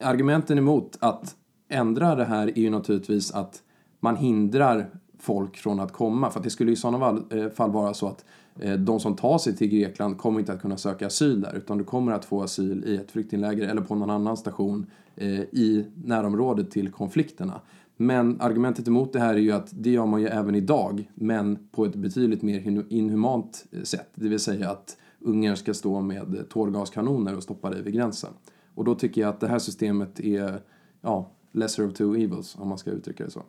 Argumenten 0.04 0.58
emot 0.58 0.98
att 1.00 1.36
ändra 1.70 2.16
det 2.16 2.26
här 2.26 2.48
är 2.48 2.62
ju 2.62 2.70
naturligtvis 2.70 3.32
att 3.32 3.64
man 4.00 4.16
hindrar 4.16 4.90
folk 5.20 5.58
från 5.58 5.80
att 5.80 5.92
komma. 5.92 6.32
För 6.32 6.40
att 6.40 6.44
det 6.44 6.50
skulle 6.50 6.72
i 6.72 6.76
sådana 6.76 7.22
eh, 7.30 7.50
fall 7.50 7.72
vara 7.72 7.94
så 7.94 8.08
att 8.08 8.26
eh, 8.60 8.74
de 8.74 9.00
som 9.00 9.16
tar 9.16 9.38
sig 9.38 9.56
till 9.56 9.68
Grekland 9.68 10.18
kommer 10.18 10.40
inte 10.40 10.54
att 10.54 10.62
kunna 10.62 10.78
söka 10.78 11.08
asyl 11.08 11.42
där 11.42 11.56
utan 11.56 11.78
du 11.78 11.84
kommer 11.84 12.12
att 12.12 12.26
få 12.26 12.44
asyl 12.44 12.84
i 12.86 12.96
ett 12.96 13.12
flyktingläger 13.12 13.68
eller 13.68 13.82
på 13.82 13.96
någon 13.96 14.10
annan 14.10 14.38
station 14.38 14.86
eh, 15.16 15.40
i 15.40 15.86
närområdet 16.04 16.72
till 16.72 16.92
konflikterna. 16.92 17.62
Men 17.98 18.42
argumentet 18.42 18.88
emot 18.88 19.14
det 19.14 19.20
här 19.20 19.34
är 19.34 19.40
ju 19.40 19.52
att 19.52 19.70
det 19.72 19.90
gör 19.90 20.06
man 20.06 20.22
ju 20.22 20.28
även 20.28 20.56
idag 20.56 21.12
men 21.16 21.68
på 21.72 21.86
ett 21.86 21.96
betydligt 21.96 22.42
mer 22.42 22.86
inhumant 22.90 23.66
sätt. 23.84 24.10
Det 24.16 24.30
vill 24.30 24.40
säga 24.40 24.70
att 24.70 24.98
Ungern 25.20 25.58
ska 25.58 25.74
stå 25.74 26.02
med 26.02 26.46
tårgaskanoner 26.50 27.36
och 27.36 27.44
stoppa 27.44 27.70
dig 27.70 27.82
vid 27.82 27.94
gränsen. 27.94 28.30
Och 28.76 28.84
då 28.84 28.96
tycker 28.96 29.22
jag 29.22 29.30
att 29.30 29.40
det 29.40 29.48
här 29.48 29.60
systemet 29.60 30.20
är, 30.20 30.62
ja, 31.02 31.32
lesser 31.52 31.88
of 31.88 31.94
two 31.94 32.16
evils 32.16 32.56
om 32.60 32.68
man 32.68 32.78
ska 32.78 32.92
uttrycka 32.92 33.24
det 33.24 33.32
så. 33.32 33.44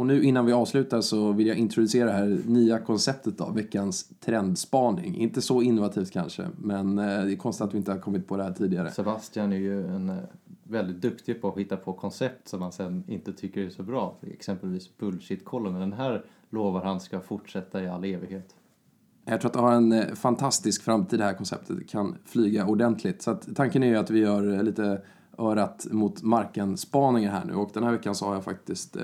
Och 0.00 0.06
nu 0.06 0.22
innan 0.22 0.46
vi 0.46 0.52
avslutar 0.52 1.00
så 1.00 1.32
vill 1.32 1.46
jag 1.46 1.56
introducera 1.56 2.06
det 2.06 2.12
här 2.12 2.40
nya 2.46 2.78
konceptet 2.78 3.40
av 3.40 3.54
veckans 3.54 4.10
trendspaning. 4.20 5.16
Inte 5.16 5.42
så 5.42 5.62
innovativt 5.62 6.12
kanske, 6.12 6.46
men 6.56 6.98
eh, 6.98 7.04
det 7.04 7.32
är 7.32 7.36
konstigt 7.36 7.66
att 7.66 7.74
vi 7.74 7.78
inte 7.78 7.92
har 7.92 7.98
kommit 7.98 8.28
på 8.28 8.36
det 8.36 8.42
här 8.42 8.52
tidigare. 8.52 8.90
Sebastian 8.90 9.52
är 9.52 9.56
ju 9.56 9.86
en 9.86 10.08
eh, 10.08 10.16
väldigt 10.62 11.02
duktig 11.02 11.40
på 11.40 11.48
att 11.48 11.58
hitta 11.58 11.76
på 11.76 11.92
koncept 11.92 12.48
som 12.48 12.60
man 12.60 12.72
sen 12.72 13.04
inte 13.06 13.32
tycker 13.32 13.60
är 13.60 13.70
så 13.70 13.82
bra. 13.82 14.16
Exempelvis 14.22 14.98
bullshit-kollen, 14.98 15.72
men 15.72 15.80
den 15.80 15.92
här 15.92 16.24
lovar 16.50 16.84
han 16.84 17.00
ska 17.00 17.20
fortsätta 17.20 17.82
i 17.82 17.88
all 17.88 18.04
evighet. 18.04 18.54
Jag 19.24 19.40
tror 19.40 19.48
att 19.48 19.54
det 19.54 19.60
har 19.60 19.72
en 19.72 19.92
eh, 19.92 20.14
fantastisk 20.14 20.82
framtid 20.82 21.18
det 21.18 21.24
här 21.24 21.34
konceptet. 21.34 21.78
Det 21.78 21.84
kan 21.84 22.16
flyga 22.24 22.66
ordentligt. 22.66 23.22
Så 23.22 23.30
att 23.30 23.56
tanken 23.56 23.82
är 23.82 23.88
ju 23.88 23.96
att 23.96 24.10
vi 24.10 24.18
gör 24.18 24.62
lite 24.62 25.02
örat 25.38 25.86
mot 25.90 26.22
marken-spaningar 26.22 27.32
här 27.32 27.44
nu 27.44 27.54
och 27.54 27.70
den 27.74 27.84
här 27.84 27.92
veckan 27.92 28.14
så 28.14 28.26
har 28.26 28.34
jag 28.34 28.44
faktiskt 28.44 28.96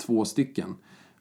två 0.00 0.24
stycken. 0.24 0.74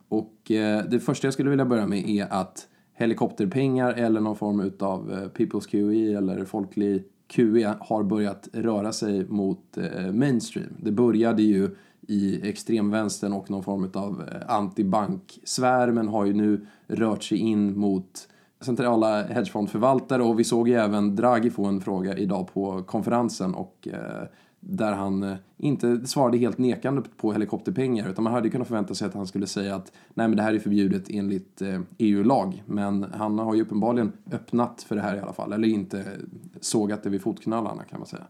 Och 0.10 0.52
eh, 0.52 0.84
det 0.86 1.00
första 1.00 1.28
jag 1.28 1.34
skulle 1.34 1.50
vilja 1.50 1.66
börja 1.66 1.88
med 1.88 2.10
är 2.10 2.34
att 2.34 2.68
helikopterpengar 2.94 3.94
eller 3.94 4.22
någon 4.22 4.36
form 4.36 4.72
av 4.80 5.12
eh, 5.12 5.16
People's 5.16 5.68
QE 5.70 6.18
eller 6.18 6.46
folklig 6.46 7.04
QE 7.28 7.74
har 7.80 8.04
börjat 8.04 8.50
röra 8.54 8.92
sig 8.92 9.26
mot 9.28 9.78
eh, 9.78 10.12
mainstream. 10.12 10.70
Det 10.78 10.92
började 10.92 11.44
ju 11.44 11.76
i 12.08 12.50
extremvänstern 12.50 13.34
och 13.34 13.50
någon 13.50 13.64
form 13.64 13.92
av 13.94 14.24
eh, 14.32 14.56
antibanksfär 14.56 15.92
men 15.92 16.08
har 16.08 16.26
ju 16.26 16.34
nu 16.34 16.68
rört 16.88 17.24
sig 17.24 17.38
in 17.38 17.80
mot 17.80 18.28
centrala 18.62 19.24
hedgefondförvaltare 19.24 20.24
och 20.24 20.40
vi 20.40 20.44
såg 20.44 20.70
ju 20.70 20.76
även 20.76 21.16
Draghi 21.16 21.50
få 21.50 21.66
en 21.66 21.82
fråga 21.82 22.18
idag 22.18 22.54
på 22.54 22.84
konferensen 22.84 23.54
och 23.54 23.88
eh, 23.92 24.28
där 24.70 24.94
han 24.94 25.24
eh, 25.24 25.36
inte 25.58 26.08
svarade 26.08 26.38
helt 26.38 26.58
nekande 26.58 27.02
på 27.18 27.34
helikopterpengar 27.34 28.10
utan 28.10 28.24
man 28.24 28.34
hade 28.34 28.50
kunnat 28.50 28.68
förvänta 28.68 28.96
sig 28.96 29.08
att 29.08 29.14
han 29.14 29.28
skulle 29.28 29.48
säga 29.48 29.76
att 29.76 29.92
nej 30.14 30.28
men 30.28 30.38
det 30.38 30.44
här 30.44 30.54
är 30.54 30.60
förbjudet 30.60 31.10
enligt 31.10 31.62
eh, 31.62 31.76
e 31.76 31.82
EU-lag 31.98 32.64
men 32.66 33.06
han 33.14 33.40
har 33.40 33.56
ju 33.56 33.62
uppenbarligen 33.62 34.12
öppnat 34.32 34.84
för 34.84 34.96
det 34.96 35.02
här 35.02 35.16
i 35.16 35.20
alla 35.20 35.34
fall 35.34 35.54
eller 35.54 35.68
inte 35.68 36.06
sågat 36.60 37.04
det 37.04 37.10
vid 37.10 37.22
fotknallarna 37.22 37.84
kan 37.84 38.00
man 38.00 38.08
säga. 38.08 38.26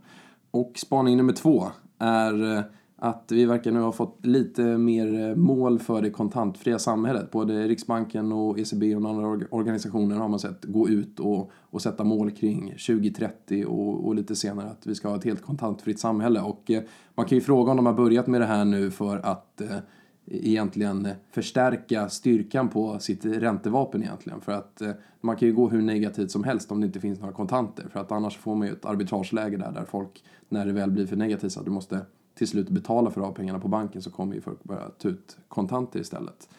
Och 0.52 0.72
spaning 0.76 1.18
nummer 1.18 1.34
två 1.34 1.68
är 2.00 2.58
eh, 2.58 2.64
att 3.02 3.32
vi 3.32 3.46
verkar 3.46 3.72
nu 3.72 3.80
ha 3.80 3.92
fått 3.92 4.26
lite 4.26 4.62
mer 4.62 5.30
eh, 5.30 5.36
mål 5.36 5.80
för 5.80 6.02
det 6.02 6.10
kontantfria 6.10 6.80
samhället. 6.80 7.32
Både 7.32 7.68
Riksbanken 7.68 8.32
och 8.32 8.60
ECB 8.60 8.96
och 8.96 9.10
andra 9.10 9.48
organisationer 9.50 10.16
har 10.16 10.28
man 10.28 10.40
sett 10.40 10.66
gå 10.66 10.90
ut 10.90 11.20
och, 11.20 11.52
och 11.56 11.82
sätta 11.82 12.04
mål 12.04 12.32
kring 12.32 12.70
2030 12.70 13.66
och, 13.66 14.08
och 14.08 14.16
lite 14.16 14.36
senare 14.36 14.70
att 14.70 14.88
vi 14.88 14.96
ska 14.96 15.10
ha 15.10 15.16
ett 15.16 15.24
helt 15.24 15.42
kontantfritt 15.42 16.00
samhälle. 16.00 16.42
Och 16.42 16.72
eh, 16.72 16.84
man 17.16 17.26
kan 17.26 17.38
ju 17.38 17.42
fråga 17.42 17.72
om 17.72 17.78
de 17.78 17.86
har 17.86 17.94
börjat 17.94 18.28
med 18.28 18.42
det 18.42 18.48
här 18.48 18.66
nu 18.66 18.92
för 18.92 19.18
att 19.18 19.62
eh, 19.62 19.78
egentligen 20.26 21.08
förstärka 21.32 22.10
styrkan 22.10 22.70
på 22.70 23.00
sitt 23.00 23.26
räntevapen 23.26 24.04
egentligen. 24.04 24.42
För 24.42 24.52
att 24.52 24.82
eh, 24.82 24.92
man 25.22 25.36
kan 25.36 25.48
ju 25.48 25.54
gå 25.54 25.70
hur 25.70 25.82
negativt 25.82 26.32
som 26.32 26.44
helst 26.44 26.72
om 26.72 26.82
det 26.82 26.88
inte 26.88 27.00
finns 27.00 27.20
några 27.20 27.34
kontanter. 27.34 27.88
För 27.92 28.00
att 28.00 28.12
annars 28.12 28.38
får 28.38 28.56
man 28.56 28.68
ju 28.68 28.74
ett 28.74 28.86
arbitrageläge 28.86 29.58
där, 29.58 29.72
där 29.72 29.86
folk, 29.86 30.24
när 30.50 30.66
det 30.66 30.74
väl 30.74 30.92
blir 30.92 31.06
för 31.06 31.16
negativt, 31.16 31.52
så 31.52 31.60
att 31.60 31.66
du 31.66 31.72
måste 31.72 32.00
till 32.40 32.48
slut 32.48 32.70
betala 32.70 33.12
för 33.12 33.22
att 33.22 33.28
ha 33.28 33.34
pengarna 33.34 33.60
på 33.60 33.68
banken 33.68 34.02
så 34.02 34.12
kommer 34.12 34.36
ju 34.36 34.42
folk 34.42 34.64
börja 34.64 34.90
ta 34.90 35.08
ut 35.08 35.38
kontanter 35.48 36.00
istället. 36.00 36.50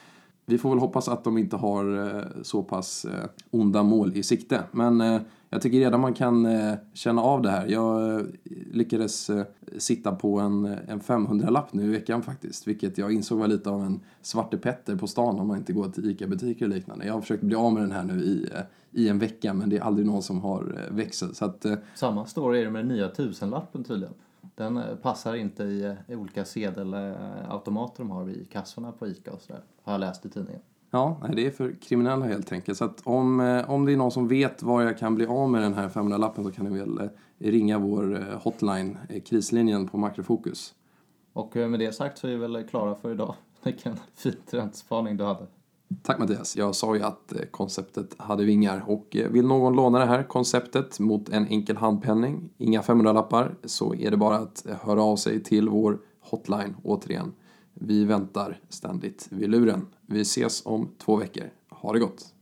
Vi 0.47 0.59
får 0.59 0.71
väl 0.71 0.79
hoppas 0.79 1.09
att 1.09 1.25
de 1.25 1.39
inte 1.39 1.57
har 1.57 2.07
eh, 2.07 2.25
så 2.43 2.63
pass 2.63 3.05
eh, 3.05 3.29
onda 3.51 3.83
mål 3.83 4.17
i 4.17 4.23
sikte. 4.23 4.63
Men 4.73 5.01
eh, 5.01 5.21
jag 5.49 5.63
tycker 5.63 5.79
redan 5.79 6.01
man 6.01 6.15
kan 6.15 6.49
känna 6.93 7.23
av 7.23 7.43
det 7.43 7.51
här. 7.51 7.67
Jag 7.67 8.23
lyckades 8.73 9.31
sitta 9.79 10.13
på 10.13 10.41
en, 10.41 10.65
en 10.65 11.01
500-lapp 11.01 11.73
nu 11.73 11.85
i 11.85 11.89
veckan 11.89 12.23
faktiskt. 12.23 12.69
Vilket 12.69 12.99
jag 12.99 13.13
insåg 13.13 13.39
var 13.39 13.49
lite 13.49 13.71
av 13.71 13.83
en 13.83 14.01
Svarte 14.23 14.59
Petter 14.59 14.97
på 14.97 15.07
stan 15.07 15.41
om 15.41 15.49
man 15.49 15.57
inte 15.57 15.73
går 15.73 15.89
till 15.89 16.11
ICA-butiker 16.11 16.65
och 16.65 16.71
liknande. 16.71 17.07
Jag 17.07 17.15
har 17.15 17.21
försökt 17.21 17.43
bli 17.43 17.55
av 17.55 17.73
med 17.73 17.83
den 17.83 17.93
här 17.93 18.05
nu 18.05 18.23
i, 18.23 18.49
i 18.91 19.09
en 19.09 19.19
vecka 19.19 19.55
men 19.55 19.69
det 19.69 19.77
är 19.77 19.83
aldrig 19.83 20.07
någon 20.07 20.23
som 20.23 20.41
har 20.41 20.89
växel. 20.91 21.35
Så 21.35 21.45
att, 21.45 21.67
Samma 21.95 22.27
story 22.27 22.61
är 22.61 22.65
det 22.65 22.71
med 22.71 22.81
den 22.81 22.97
nya 22.97 23.09
tusenlappen 23.09 23.85
tydligen. 23.85 24.15
Den 24.61 24.77
eh, 24.77 24.97
passar 24.97 25.35
inte 25.35 25.63
i, 25.63 25.97
i 26.09 26.15
olika 26.15 26.45
sedelautomater 26.45 27.99
de 27.99 28.11
har 28.11 28.31
i 28.31 28.45
kassorna 28.45 28.93
på 28.93 29.07
ICA 29.07 29.33
och 29.33 29.41
sådär. 29.41 29.63
Har 29.83 29.93
jag 29.93 30.01
läst 30.01 30.27
i 30.27 30.29
tidningen. 30.29 30.61
Ja, 30.91 31.23
det 31.33 31.47
är 31.47 31.51
för 31.51 31.75
kriminella 31.83 32.27
helt 32.27 32.53
enkelt. 32.53 32.79
Så 32.79 32.85
att 32.85 33.01
om, 33.05 33.41
eh, 33.41 33.71
om 33.71 33.87
det 33.87 33.93
är 33.93 33.97
någon 33.97 34.11
som 34.11 34.29
vet 34.29 34.63
var 34.63 34.83
jag 34.83 34.99
kan 34.99 35.15
bli 35.15 35.27
av 35.27 35.51
med 35.51 35.63
den 35.63 35.75
här 35.75 35.89
500-lappen 35.89 36.45
så 36.45 36.53
kan 36.53 36.65
ni 36.65 36.79
väl 36.79 36.99
eh, 36.99 37.09
ringa 37.39 37.79
vår 37.79 38.17
eh, 38.17 38.39
hotline, 38.43 38.99
eh, 39.09 39.23
krislinjen 39.23 39.89
på 39.89 39.99
Makrofokus. 39.99 40.75
Och 41.33 41.57
eh, 41.57 41.69
med 41.69 41.81
det 41.81 41.93
sagt 41.93 42.19
så 42.19 42.27
är 42.27 42.31
vi 42.31 42.37
väl 42.37 42.65
klara 42.65 42.95
för 42.95 43.13
idag. 43.13 43.35
Vilken 43.63 43.97
fin 44.15 44.37
trendspaning 44.51 45.17
du 45.17 45.25
hade. 45.25 45.47
Tack 46.03 46.19
Mattias. 46.19 46.57
Jag 46.57 46.75
sa 46.75 46.97
ju 46.97 47.03
att 47.03 47.33
eh, 47.33 47.43
konceptet 47.51 48.15
hade 48.19 48.45
vingar 48.45 48.85
och 48.87 49.17
eh, 49.17 49.31
vill 49.31 49.47
någon 49.47 49.77
låna 49.77 49.99
det 49.99 50.05
här 50.05 50.23
konceptet 50.23 51.01
mot 51.01 51.29
en 51.29 51.47
enkel 51.47 51.77
handpenning, 51.77 52.51
inga 52.59 52.81
500-lappar, 52.81 53.55
så 53.65 53.95
är 53.95 54.11
det 54.11 54.17
bara 54.17 54.37
att 54.37 54.67
eh, 54.67 54.77
höra 54.83 55.03
av 55.03 55.17
sig 55.17 55.43
till 55.43 55.69
vår 55.69 55.99
hotline 56.21 56.77
återigen. 56.85 57.33
Vi 57.75 58.05
väntar 58.05 58.61
ständigt 58.69 59.29
vid 59.31 59.51
luren. 59.51 59.87
Vi 60.07 60.21
ses 60.21 60.67
om 60.67 60.89
två 60.99 61.17
veckor. 61.17 61.51
Ha 61.69 61.93
det 61.93 61.99
gott! 61.99 62.35